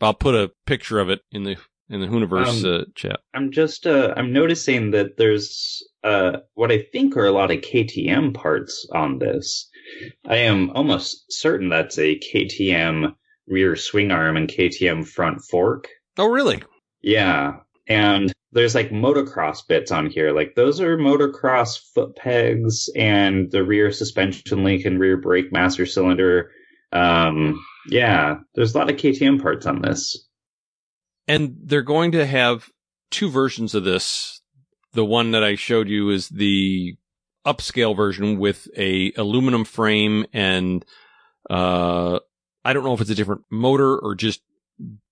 [0.00, 1.56] I'll put a picture of it in the
[1.90, 3.20] in the Hooniverse Um, uh, chat.
[3.34, 7.58] I'm just uh, I'm noticing that there's uh, what I think are a lot of
[7.58, 9.68] KTM parts on this.
[10.26, 13.14] I am almost certain that's a KTM
[13.48, 15.88] rear swing arm and KTM front fork.
[16.16, 16.62] Oh, really?
[17.02, 17.54] Yeah.
[17.88, 20.32] And there's like motocross bits on here.
[20.32, 25.86] Like those are motocross foot pegs and the rear suspension link and rear brake master
[25.86, 26.50] cylinder.
[26.92, 30.28] Um, yeah, there's a lot of KTM parts on this.
[31.30, 32.70] And they're going to have
[33.12, 34.40] two versions of this.
[34.94, 36.96] The one that I showed you is the
[37.46, 40.84] upscale version with a aluminum frame and
[41.48, 42.18] uh
[42.62, 44.42] I don't know if it's a different motor or just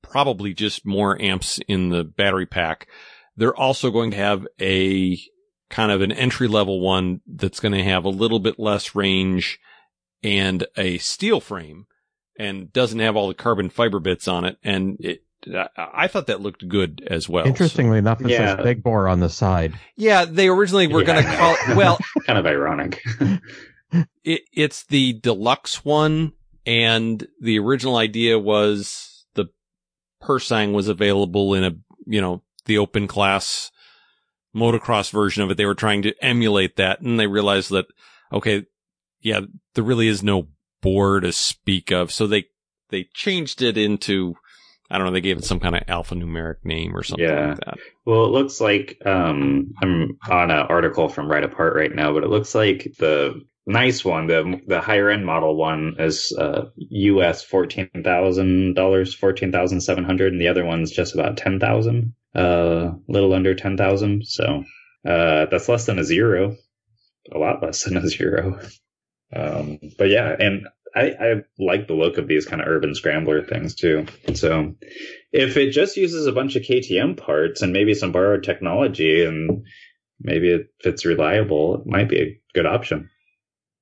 [0.02, 2.88] probably just more amps in the battery pack.
[3.36, 5.18] They're also going to have a
[5.70, 9.58] kind of an entry level one that's going to have a little bit less range
[10.22, 11.86] and a steel frame
[12.38, 14.58] and doesn't have all the carbon fiber bits on it.
[14.62, 17.46] And it, I, I thought that looked good as well.
[17.46, 18.56] Interestingly enough, it Yeah.
[18.56, 19.74] says big bore on the side.
[19.96, 23.02] Yeah, they originally were going to call it, well, kind of ironic.
[24.24, 26.32] it, it's the deluxe one,
[26.66, 29.46] and the original idea was the
[30.22, 31.72] Pursang was available in a,
[32.06, 33.70] you know, the open class
[34.54, 35.56] motocross version of it.
[35.56, 37.86] They were trying to emulate that, and they realized that,
[38.32, 38.64] okay,
[39.20, 39.40] yeah,
[39.74, 40.48] there really is no
[40.82, 42.46] bore to speak of, so they
[42.90, 44.34] they changed it into.
[44.90, 45.12] I don't know.
[45.12, 47.48] They gave it some kind of alphanumeric name or something Yeah.
[47.50, 47.78] like that.
[48.06, 52.24] Well, it looks like um, I'm on an article from Ride Apart right now, but
[52.24, 57.42] it looks like the nice one, the the higher end model one, is uh, US
[57.44, 62.14] fourteen thousand dollars, fourteen thousand seven hundred, and the other one's just about ten thousand,
[62.34, 64.26] a uh, little under ten thousand.
[64.26, 64.64] So
[65.06, 66.56] uh, that's less than a zero,
[67.30, 68.58] a lot less than a zero.
[69.36, 73.42] Um, but yeah, and I, I like the look of these kind of urban scrambler
[73.42, 74.06] things too.
[74.34, 74.74] So
[75.32, 79.64] if it just uses a bunch of KTM parts and maybe some borrowed technology and
[80.20, 83.10] maybe if it's reliable, it might be a good option.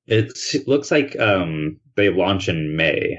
[0.06, 0.32] It
[0.66, 3.18] looks like um, they launch in May,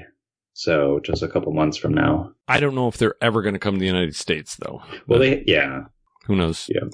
[0.54, 2.32] so just a couple months from now.
[2.46, 4.82] I don't know if they're ever going to come to the United States, though.
[5.06, 5.82] Well, they yeah,
[6.26, 6.70] Who knows?
[6.70, 6.88] Yeah.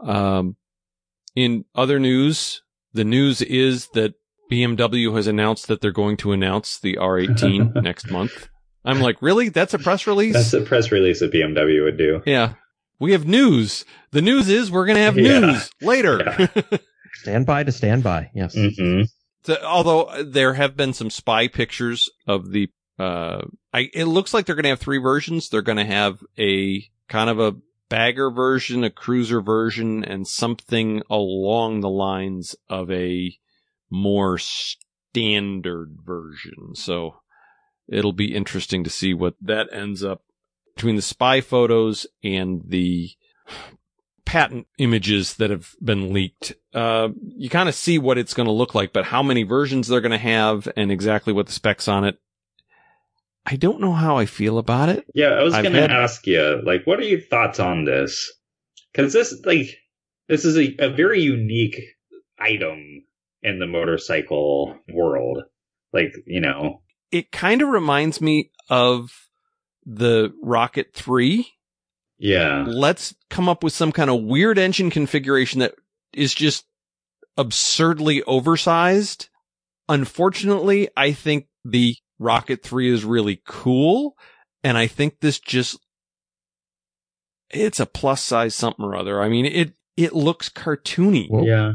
[0.00, 0.56] Um,
[1.34, 4.14] in other news, the news is that
[4.50, 8.48] BMW has announced that they're going to announce the R18 next month.
[8.84, 9.48] I'm like, really?
[9.48, 10.34] That's a press release?
[10.34, 12.22] that's a press release that BMW would do.
[12.26, 12.54] yeah.
[13.00, 13.84] We have news.
[14.12, 15.40] The news is we're going to have Yeah.
[15.40, 16.48] news later.
[17.14, 18.30] Stand by to stand by.
[18.34, 18.54] Yes.
[18.56, 19.02] hmm
[19.42, 23.42] So, although there have been some spy pictures of the, uh,
[23.72, 25.48] I, it looks like they're going to have three versions.
[25.48, 27.56] They're going to have a kind of a
[27.88, 33.36] bagger version, a cruiser version, and something along the lines of a
[33.94, 36.74] more standard version.
[36.74, 37.16] So
[37.88, 40.22] it'll be interesting to see what that ends up
[40.74, 43.10] between the spy photos and the
[44.24, 46.54] patent images that have been leaked.
[46.72, 49.86] Uh, you kind of see what it's going to look like, but how many versions
[49.86, 52.18] they're going to have and exactly what the specs on it.
[53.46, 55.04] I don't know how I feel about it.
[55.14, 58.32] Yeah, I was going to had- ask you, like, what are your thoughts on this?
[58.90, 59.76] Because this, like,
[60.28, 61.80] this is a, a very unique
[62.38, 63.04] item
[63.44, 65.44] in the motorcycle world.
[65.92, 66.80] Like, you know,
[67.12, 69.12] It kind of reminds me of
[69.86, 71.46] the Rocket 3.
[72.18, 75.74] yeah, Let's come up with some kind of weird engine configuration that
[76.12, 76.64] is just
[77.36, 79.28] absurdly oversized.
[79.88, 84.16] Unfortunately, I think the Rocket 3 is really cool.
[84.64, 85.78] And I think this just,
[87.50, 89.20] it's a plus size something or other.
[89.22, 91.28] I mean, it, it looks cartoony.
[91.30, 91.72] Well- yeah,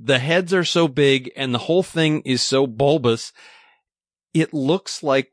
[0.00, 3.32] the heads are so big and the whole thing is so bulbous.
[4.32, 5.32] It looks like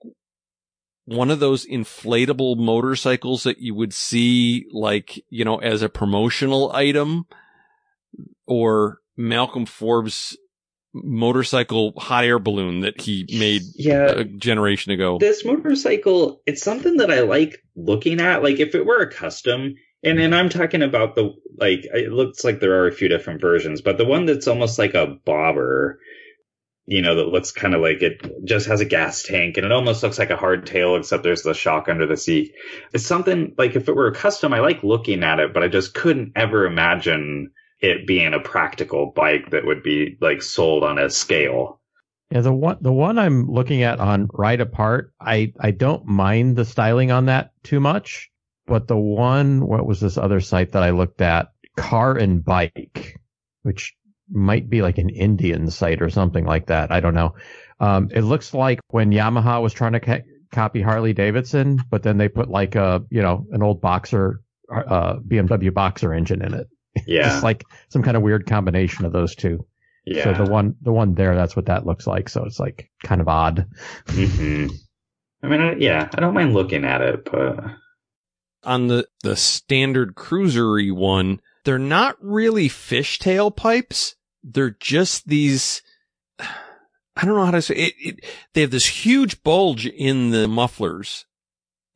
[1.06, 6.72] one of those inflatable motorcycles that you would see like, you know, as a promotional
[6.74, 7.26] item
[8.48, 10.36] or Malcolm Forbes
[10.94, 14.06] motorcycle hot air balloon that he made yeah.
[14.06, 15.18] a generation ago.
[15.20, 19.76] this motorcycle it's something that i like looking at like if it were a custom
[20.06, 23.42] and and i'm talking about the like it looks like there are a few different
[23.42, 26.00] versions but the one that's almost like a bobber
[26.88, 29.72] you know that looks kind of like it just has a gas tank and it
[29.72, 32.54] almost looks like a hardtail except there's the shock under the seat.
[32.94, 35.68] It's something like if it were a custom i like looking at it but i
[35.68, 40.98] just couldn't ever imagine it being a practical bike that would be like sold on
[40.98, 41.82] a scale.
[42.32, 46.56] Yeah, the one the one I'm looking at on Ride Apart, I I don't mind
[46.56, 48.32] the styling on that too much,
[48.68, 53.20] but the one what was this other site that I looked at, Car and Bike,
[53.64, 53.94] which
[54.30, 56.92] might be like an Indian site or something like that.
[56.92, 57.36] I don't know.
[57.80, 62.18] Um, it looks like when Yamaha was trying to ca- copy Harley Davidson, but then
[62.18, 64.42] they put like a you know an old boxer
[64.74, 66.68] uh, BMW boxer engine in it.
[67.08, 69.66] yeah It's like some kind of weird combination of those two.
[70.06, 72.30] yeah So the one, the one there, that's what that looks like.
[72.30, 73.68] So it's like kind of odd.
[74.08, 74.68] hmm
[75.44, 77.60] I mean, I, yeah, I don't mind looking at it, but
[78.66, 84.16] on the, the standard cruisery one, they're not really fishtail pipes.
[84.44, 85.82] They're just these,
[86.40, 88.26] I don't know how to say it, it.
[88.54, 91.26] They have this huge bulge in the mufflers.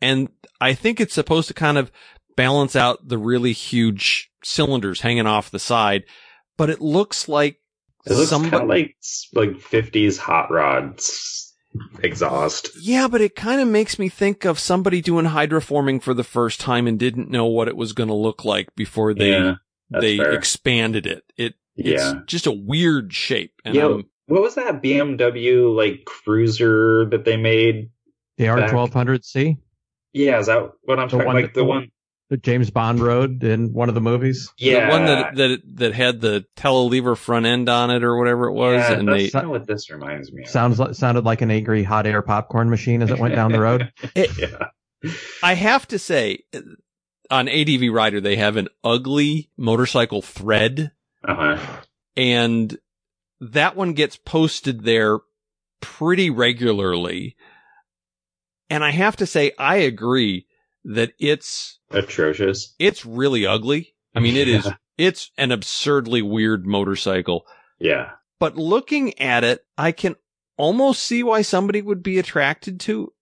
[0.01, 0.29] And
[0.61, 1.91] I think it's supposed to kind of
[2.35, 6.03] balance out the really huge cylinders hanging off the side,
[6.57, 7.59] but it looks like
[8.05, 8.95] it looks somebody, kind of like
[9.33, 11.48] like fifties hot rods
[12.01, 12.69] exhaust.
[12.79, 16.59] Yeah, but it kind of makes me think of somebody doing hydroforming for the first
[16.59, 19.55] time and didn't know what it was going to look like before they yeah,
[19.89, 20.31] they fair.
[20.33, 21.23] expanded it.
[21.37, 22.21] It it's Yeah.
[22.25, 23.53] just a weird shape.
[23.63, 23.83] And Yeah.
[23.87, 27.89] I'm- what was that BMW like cruiser that they made?
[28.37, 29.57] The Back- R1200C,
[30.13, 31.25] Yeah, is that what I'm The talking?
[31.27, 31.91] one Like that- the one?
[32.29, 34.51] The James Bond rode in one of the movies.
[34.57, 38.47] Yeah, the one that that that had the telelever front end on it or whatever
[38.47, 40.49] it was, yeah, and that's they what this reminds me of.
[40.49, 43.59] Sounds like, sounded like an angry hot air popcorn machine as it went down the
[43.59, 43.91] road.
[44.15, 44.67] yeah,
[45.43, 46.43] I have to say
[47.31, 50.91] on ADV Rider they have an ugly motorcycle thread
[51.27, 51.81] uh huh.
[52.15, 52.77] and
[53.41, 55.19] that one gets posted there
[55.81, 57.35] pretty regularly.
[58.69, 60.45] And I have to say, I agree
[60.85, 62.73] that it's, Atrocious.
[62.79, 63.93] it's really ugly.
[64.15, 64.73] I mean, it is, Yeah.
[64.97, 67.45] it's an absurdly weird motorcycle,
[67.79, 70.15] Yeah, but looking at it, I can
[70.57, 73.13] almost see why somebody would be attracted to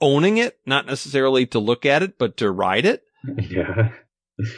[0.00, 3.02] owning it, not necessarily to look at it, but to ride it.
[3.38, 3.92] yeah,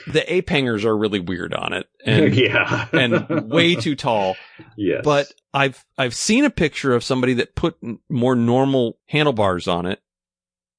[0.06, 4.36] The ape hangers are really weird on it and, yeah, and way too tall.
[4.76, 7.76] Yes, but I've I've seen a picture of somebody that put
[8.08, 10.00] more normal handlebars on it,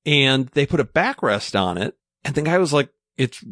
[0.08, 3.44] and they put a backrest on it, and the guy was like, "It's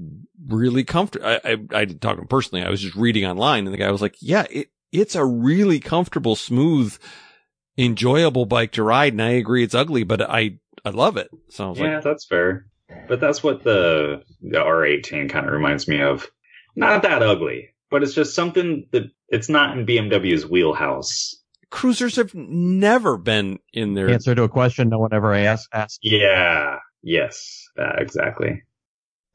[0.48, 2.66] really comfortable." I, I I didn't talk to him personally.
[2.66, 5.80] I was just reading online, and the guy was like, "Yeah, it it's a really
[5.80, 6.98] comfortable, smooth,
[7.78, 11.30] enjoyable bike to ride." And I agree, it's ugly, but I I love it.
[11.50, 12.68] So yeah, like, that's fair.
[13.08, 16.32] But that's what the the R18 kind of reminds me of.
[16.78, 21.36] Not that ugly, but it's just something that it's not in BMW's wheelhouse.
[21.70, 25.70] Cruisers have never been in their Answer to a question no one ever asked.
[25.74, 26.00] asked.
[26.02, 26.78] Yeah.
[27.04, 27.64] Yes.
[27.78, 28.64] Uh, exactly.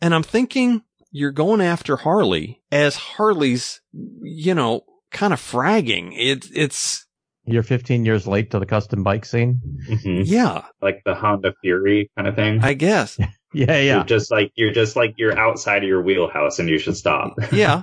[0.00, 6.12] And I'm thinking you're going after Harley as Harley's, you know, kind of fragging.
[6.16, 7.06] It, it's,
[7.44, 9.60] You're 15 years late to the custom bike scene.
[9.86, 12.60] hmm yeah, Like the Honda Fury kind of thing.
[12.62, 13.18] I guess.
[13.52, 14.02] Yeah, You're yeah.
[14.04, 17.34] just like you're just like you're outside of your wheelhouse and you should stop.
[17.50, 17.82] Yeah.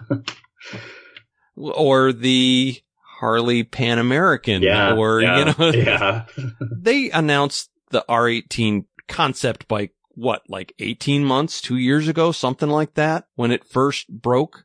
[1.58, 2.78] or the
[3.20, 4.62] Harley Pan American.
[4.62, 4.94] yeah.
[4.96, 6.26] Or, yeah, you know, yeah.
[6.62, 12.94] they announced the R18 concept bike, what, like 18 months, two years ago, something like
[12.96, 14.64] that when it first broke.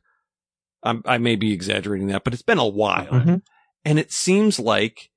[0.83, 3.05] I'm, I may be exaggerating that, but it's been a while.
[3.07, 3.41] Mhm.
[3.85, 5.09] And it seems like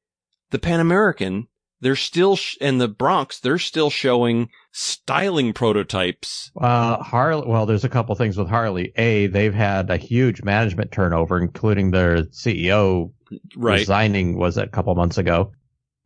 [0.51, 1.49] the Pan American,
[1.81, 6.51] they're still, sh- and the Bronx, they're still showing styling prototypes.
[6.61, 7.49] Uh, Harley.
[7.49, 8.93] Well, there's a couple things with Harley.
[8.97, 13.13] A, they've had a huge management turnover, including their CEO
[13.57, 13.81] Right.
[13.81, 15.53] resigning was a couple months ago.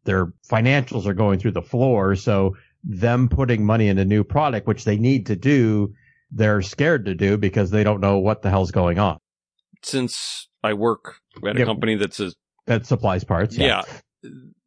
[0.04, 4.66] Their financials are going through the floor, so them putting money in a new product,
[4.66, 5.92] which they need to do,
[6.30, 9.18] they're scared to do because they don't know what the hell's going on.
[9.82, 11.16] Since I work
[11.46, 11.66] at a Yep.
[11.66, 12.32] company that's a
[12.66, 13.56] That supplies parts.
[13.56, 13.82] yeah.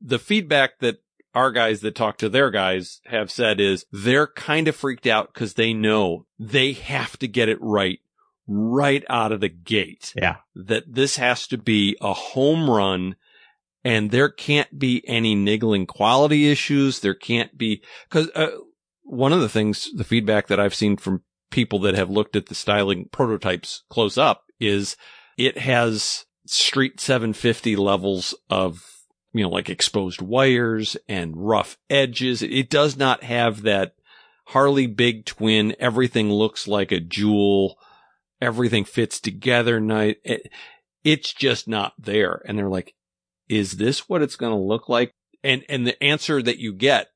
[0.01, 0.97] The feedback that
[1.33, 5.33] our guys that talk to their guys have said is they're kind of freaked out
[5.33, 7.99] because they know they have to get it right
[8.47, 10.13] right out of the gate.
[10.15, 10.37] Yeah.
[10.55, 13.15] That this has to be a home run
[13.83, 16.99] and there can't be any niggling quality issues.
[16.99, 18.47] There can't be, cause, uh,
[19.03, 22.47] one of the things, the feedback that I've seen from people that have looked at
[22.47, 24.95] the styling prototypes close up is
[25.37, 28.83] it has street 750 levels of,
[29.33, 32.41] you know, like exposed wires and rough edges.
[32.41, 33.95] It does not have that
[34.47, 35.75] Harley big twin.
[35.79, 37.77] Everything looks like a jewel.
[38.43, 39.79] Everything fits together.
[39.79, 40.17] Night.
[40.23, 40.51] It,
[41.03, 42.41] it's just not there.
[42.45, 42.93] And they're like,
[43.49, 45.13] is this what it's going to look like?
[45.43, 47.07] And, and the answer that you get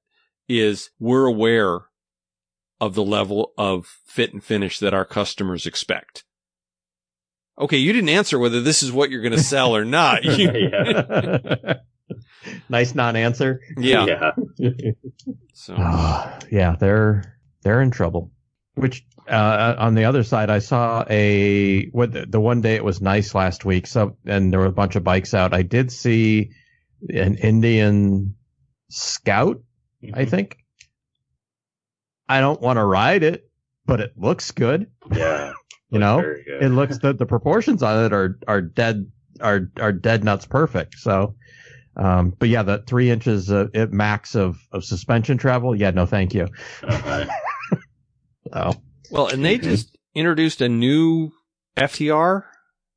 [0.49, 1.79] is we're aware
[2.79, 6.23] of the level of fit and finish that our customers expect.
[7.59, 7.77] Okay.
[7.77, 10.21] You didn't answer whether this is what you're going to sell or not.
[12.69, 13.59] Nice non-answer.
[13.77, 14.31] yeah.
[14.57, 14.91] Yeah.
[15.53, 18.31] So Ah, yeah, they're they're in trouble.
[18.77, 22.83] Which uh, on the other side, I saw a what the, the one day it
[22.83, 23.87] was nice last week.
[23.87, 25.53] So and there were a bunch of bikes out.
[25.53, 26.51] I did see
[27.09, 28.35] an Indian
[28.89, 29.61] Scout.
[30.13, 30.57] I think.
[32.29, 33.49] I don't want to ride it,
[33.85, 34.87] but it looks good.
[35.11, 35.53] Yeah.
[35.89, 39.09] You know, it looks that the proportions on it are are dead
[39.39, 40.95] are are dead nuts perfect.
[40.95, 41.35] So,
[41.95, 45.73] um, but yeah, the three inches of, at max of of suspension travel.
[45.73, 46.49] Yeah, no, thank you.
[46.83, 47.25] Uh-huh.
[48.53, 48.73] Oh,
[49.11, 51.31] Well, and they just introduced a new
[51.77, 52.43] FTR.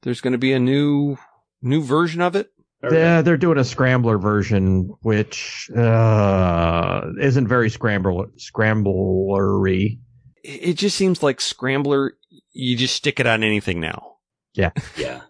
[0.02, 1.16] There's going to be a new
[1.62, 2.50] new version of it.
[2.90, 9.98] yeah, they're doing a scrambler version, which uh, isn't very scramble scramblery.
[10.42, 12.14] It it just seems like Scrambler.
[12.52, 14.16] You just stick it on anything now.
[14.54, 15.20] Yeah, yeah.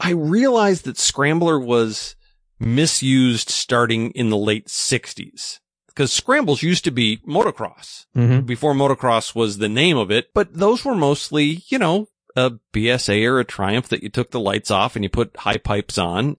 [0.00, 2.16] I realized that Scrambler was
[2.58, 5.60] misused starting in the late '60s
[5.94, 8.06] because scrambles used to be motocross.
[8.16, 8.40] Mm-hmm.
[8.40, 13.26] before motocross was the name of it, but those were mostly, you know, a BSA
[13.26, 16.36] or a Triumph that you took the lights off and you put high pipes on.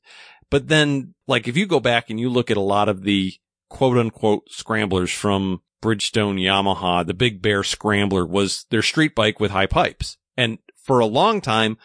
[0.49, 3.33] But then, like, if you go back and you look at a lot of the
[3.69, 9.51] quote unquote scramblers from Bridgestone Yamaha, the Big Bear Scrambler was their street bike with
[9.51, 10.17] high pipes.
[10.37, 11.77] And for a long time,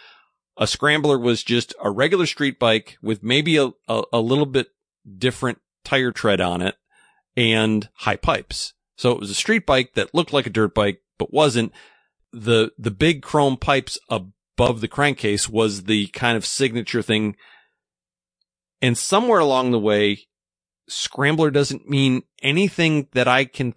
[0.57, 4.69] a scrambler was just a regular street bike with maybe a, a, a little bit
[5.19, 6.77] different tire tread on it
[7.39, 8.75] and high pipes.
[8.97, 11.73] So it was a street bike that looked like a dirt bike, but wasn't.
[12.33, 17.37] The, the big chrome pipes above the crankcase was the kind of signature thing.
[18.83, 20.27] And somewhere along the way,
[20.89, 23.73] scrambler doesn't mean anything that I can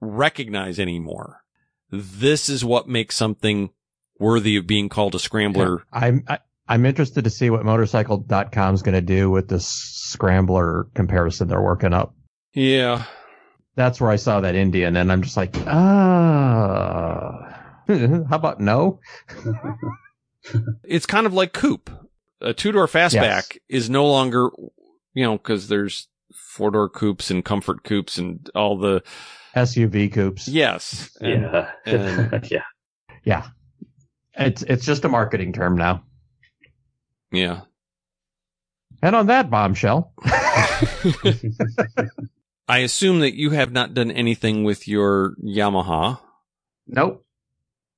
[0.00, 1.42] recognize anymore.
[1.90, 3.70] This is what makes something
[4.18, 5.84] worthy of being called a scrambler.
[5.92, 10.88] I'm I, I'm interested to see what motorcycle.com is going to do with this scrambler
[10.94, 12.14] comparison they're working up.
[12.54, 13.04] Yeah.
[13.74, 17.58] That's where I saw that Indian, and I'm just like, ah.
[17.88, 19.00] How about no?
[20.84, 21.90] It's kind of like coupe.
[22.40, 23.48] A two door fastback Yes.
[23.68, 24.50] is no longer,
[25.14, 29.02] you know, cause there's four door coupes and comfort coupes and all the,
[29.54, 30.48] SUV coupes.
[30.48, 31.16] yes.
[31.20, 31.70] And- Yeah.
[31.86, 32.64] and- yeah.
[33.24, 33.46] Yeah.
[34.34, 36.02] It's it's just a marketing term now.
[37.30, 37.60] Yeah.
[39.02, 40.12] And on that bombshell,
[42.72, 46.18] I assume that you have not done anything with your Yamaha.
[46.86, 47.22] nope.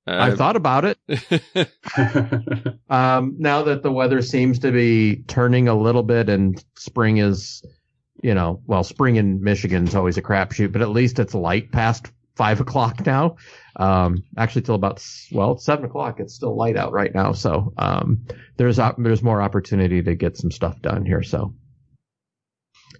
[0.05, 0.99] Uh, I thought about it.
[2.91, 7.64] Um, now that the weather seems to be turning a little bit and spring is,
[8.22, 11.72] you know, well, spring in Michigan is always a crapshoot, but at least it's light
[11.72, 13.37] past five o'clock now.
[13.77, 16.18] Um, actually till about, well, it's seven o'clock.
[16.20, 17.33] It's still light out right now.
[17.33, 21.22] So, um, there's, op- there's more opportunity to get some stuff done here.
[21.22, 21.55] So,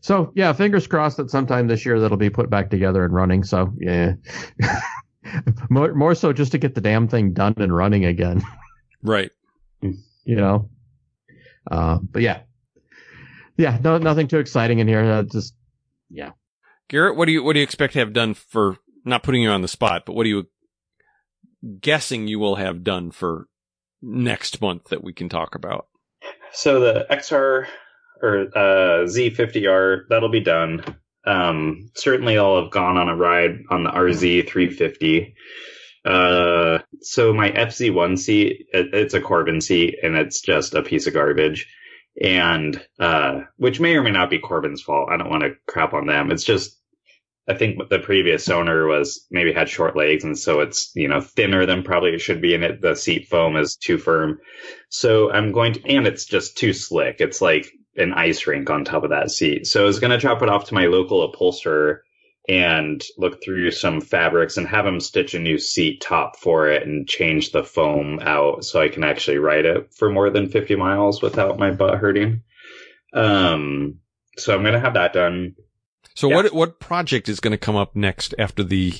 [0.05, 3.43] so yeah, fingers crossed that sometime this year that'll be put back together and running.
[3.43, 4.13] So yeah,
[5.71, 8.43] more, more so just to get the damn thing done and running again
[9.03, 9.31] right.
[9.81, 9.97] you
[10.27, 10.69] know.
[11.71, 12.41] Uh, but yeah,
[13.57, 15.03] yeah, no, nothing too exciting in here.
[15.03, 15.55] Uh, just
[16.11, 16.33] yeah.
[16.91, 18.77] Garrett, what do you, what do you expect to have done for,
[19.07, 20.45] not putting you on the spot, but what are you
[21.81, 23.47] guessing you will have done for
[24.03, 25.87] next month that we can talk about?
[26.53, 27.69] So the XR
[28.23, 30.85] or uh, Z50R that'll be done.
[31.27, 35.35] Um, certainly, I'll have gone on a ride on the RZ350.
[36.05, 41.07] Uh, so my FZ1 seat, it, it's a Corbin seat, and it's just a piece
[41.07, 41.67] of garbage.
[42.23, 45.09] And uh, which may or may not be Corbin's fault.
[45.11, 46.31] I don't want to crap on them.
[46.31, 46.79] It's just
[47.47, 51.21] I think the previous owner was maybe had short legs, and so it's you know
[51.21, 54.39] thinner than probably it should be, and it the seat foam is too firm.
[54.89, 57.17] So I'm going to, and it's just too slick.
[57.19, 59.66] It's like an ice rink on top of that seat.
[59.66, 62.03] So I was going to drop it off to my local upholsterer
[62.49, 66.86] and look through some fabrics and have him stitch a new seat top for it
[66.86, 70.76] and change the foam out so I can actually ride it for more than 50
[70.76, 72.42] miles without my butt hurting.
[73.14, 74.01] Um,
[74.36, 75.55] so I'm going to have that done.
[76.14, 76.36] So Yeah.
[76.36, 78.92] what what project is going to come up next after the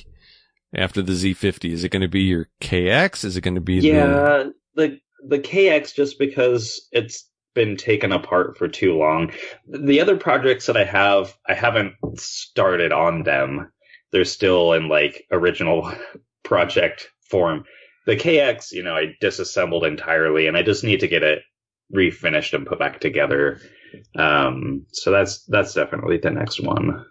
[0.73, 1.71] after the Z50?
[1.71, 3.23] Is it going to be your KX?
[3.23, 4.43] Is it going to be the Yeah,
[4.75, 9.31] the the KX just because it's been taken apart for too long.
[9.67, 13.71] The other projects that I have, I haven't started on them.
[14.11, 15.91] They're still in like original
[16.43, 17.63] project form.
[18.05, 21.41] The KX, you know, I disassembled entirely and I just need to get it
[21.93, 23.59] refinished and put back together.
[24.15, 27.05] Um, so that's that's definitely the next one.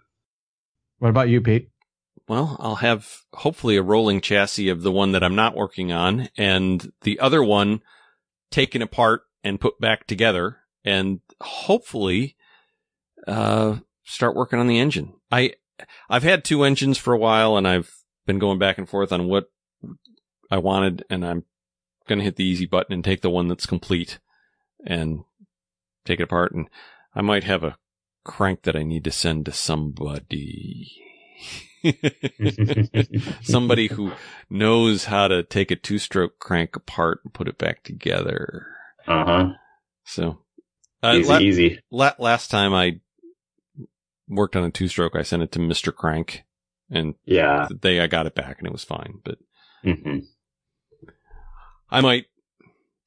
[0.98, 1.70] What about you, Pete?
[2.28, 6.28] Well, I'll have hopefully a rolling chassis of the one that I'm not working on
[6.38, 7.82] and the other one
[8.50, 12.36] taken apart and put back together and hopefully
[13.28, 15.12] uh start working on the engine.
[15.30, 15.54] I
[16.08, 17.92] I've had two engines for a while and I've
[18.26, 19.50] been going back and forth on what
[20.50, 21.44] I wanted and I'm
[22.08, 24.18] going to hit the easy button and take the one that's complete
[24.86, 25.24] and
[26.04, 26.68] take it apart and
[27.14, 27.78] I might have a
[28.24, 30.90] crank that I need to send to somebody.
[33.42, 34.12] Somebody who
[34.48, 38.73] knows how to take a two stroke crank apart and put it back together.
[39.06, 39.48] Uh huh.
[40.04, 40.38] So,
[41.02, 41.80] uh, Easy, la- easy.
[41.90, 43.00] la- last time I
[44.28, 45.94] worked on a two stroke, I sent it to Mr.
[45.94, 46.44] Crank
[46.90, 47.68] and Yeah.
[47.80, 49.38] they, I got it back and it was fine, but
[49.82, 50.18] hmm
[51.90, 52.26] I might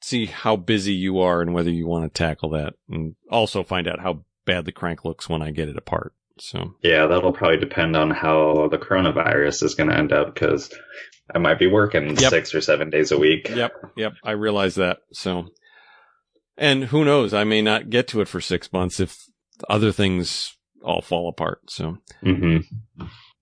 [0.02, 3.88] see how busy you are and whether you want to tackle that and also find
[3.88, 6.14] out how bad the crank looks when I get it apart.
[6.40, 10.72] So, Yeah, that'll probably depend on how the coronavirus is going to end up because
[11.34, 12.30] I might be working Yep.
[12.30, 13.50] six or seven days a week.
[13.50, 15.00] Yep, yep, I realize that.
[15.12, 15.48] So,
[16.58, 17.34] and who knows?
[17.34, 19.26] I may not get to it for six months if
[19.70, 21.70] other things all fall apart.
[21.70, 22.58] So, hmm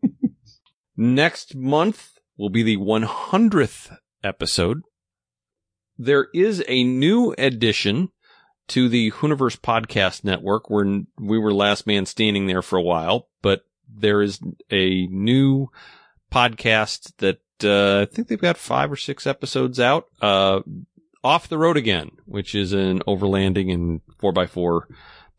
[0.97, 4.81] next month will be the 100th episode.
[5.97, 8.09] There is a new addition
[8.67, 13.29] to the Hooniverse podcast network where we were last man standing there for a while,
[13.41, 14.39] but there is
[14.71, 15.69] a new
[16.31, 20.07] podcast that uh, I think they've got five or six episodes out.
[20.21, 20.61] Uh,
[21.25, 24.87] off the road again, which is an overlanding and four by four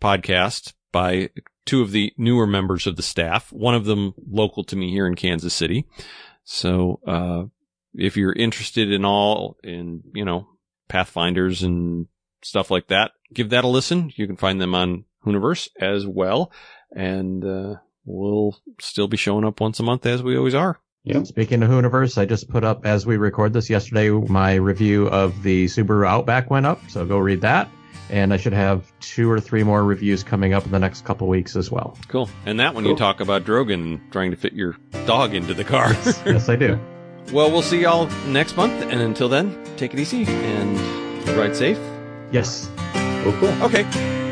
[0.01, 1.31] podcast by
[1.65, 3.53] two of the newer members of the staff.
[3.53, 5.87] One of them local to me here in Kansas City.
[6.45, 7.45] So, uh,
[7.95, 10.49] if you're interested in all in, you know,
[10.89, 12.07] Pathfinders and
[12.43, 14.13] stuff like that, give that a listen.
[14.17, 16.53] You can find them on Hooniverse as well.
[16.93, 20.81] And, uh, we'll still be showing up once a month as we always are.
[21.07, 21.27] Yep.
[21.27, 25.45] Speaking of Hooniverse, I just put up as we record this yesterday, my review of
[25.45, 27.69] the Subaru Outback went up, so go read that.
[28.11, 31.29] And I should have two or three more reviews coming up in the next couple
[31.29, 31.97] weeks as well.
[32.09, 32.29] Cool.
[32.45, 34.77] And that one you talk about Drogan trying to fit your
[35.07, 35.91] dog into the car.
[36.27, 36.79] yes, I do.
[37.33, 38.81] well, we'll see y'all next month.
[38.83, 41.79] And until then, take it easy and ride safe.
[42.33, 42.69] Yes.
[43.23, 43.63] Cool, cool.
[43.65, 44.26] Okay.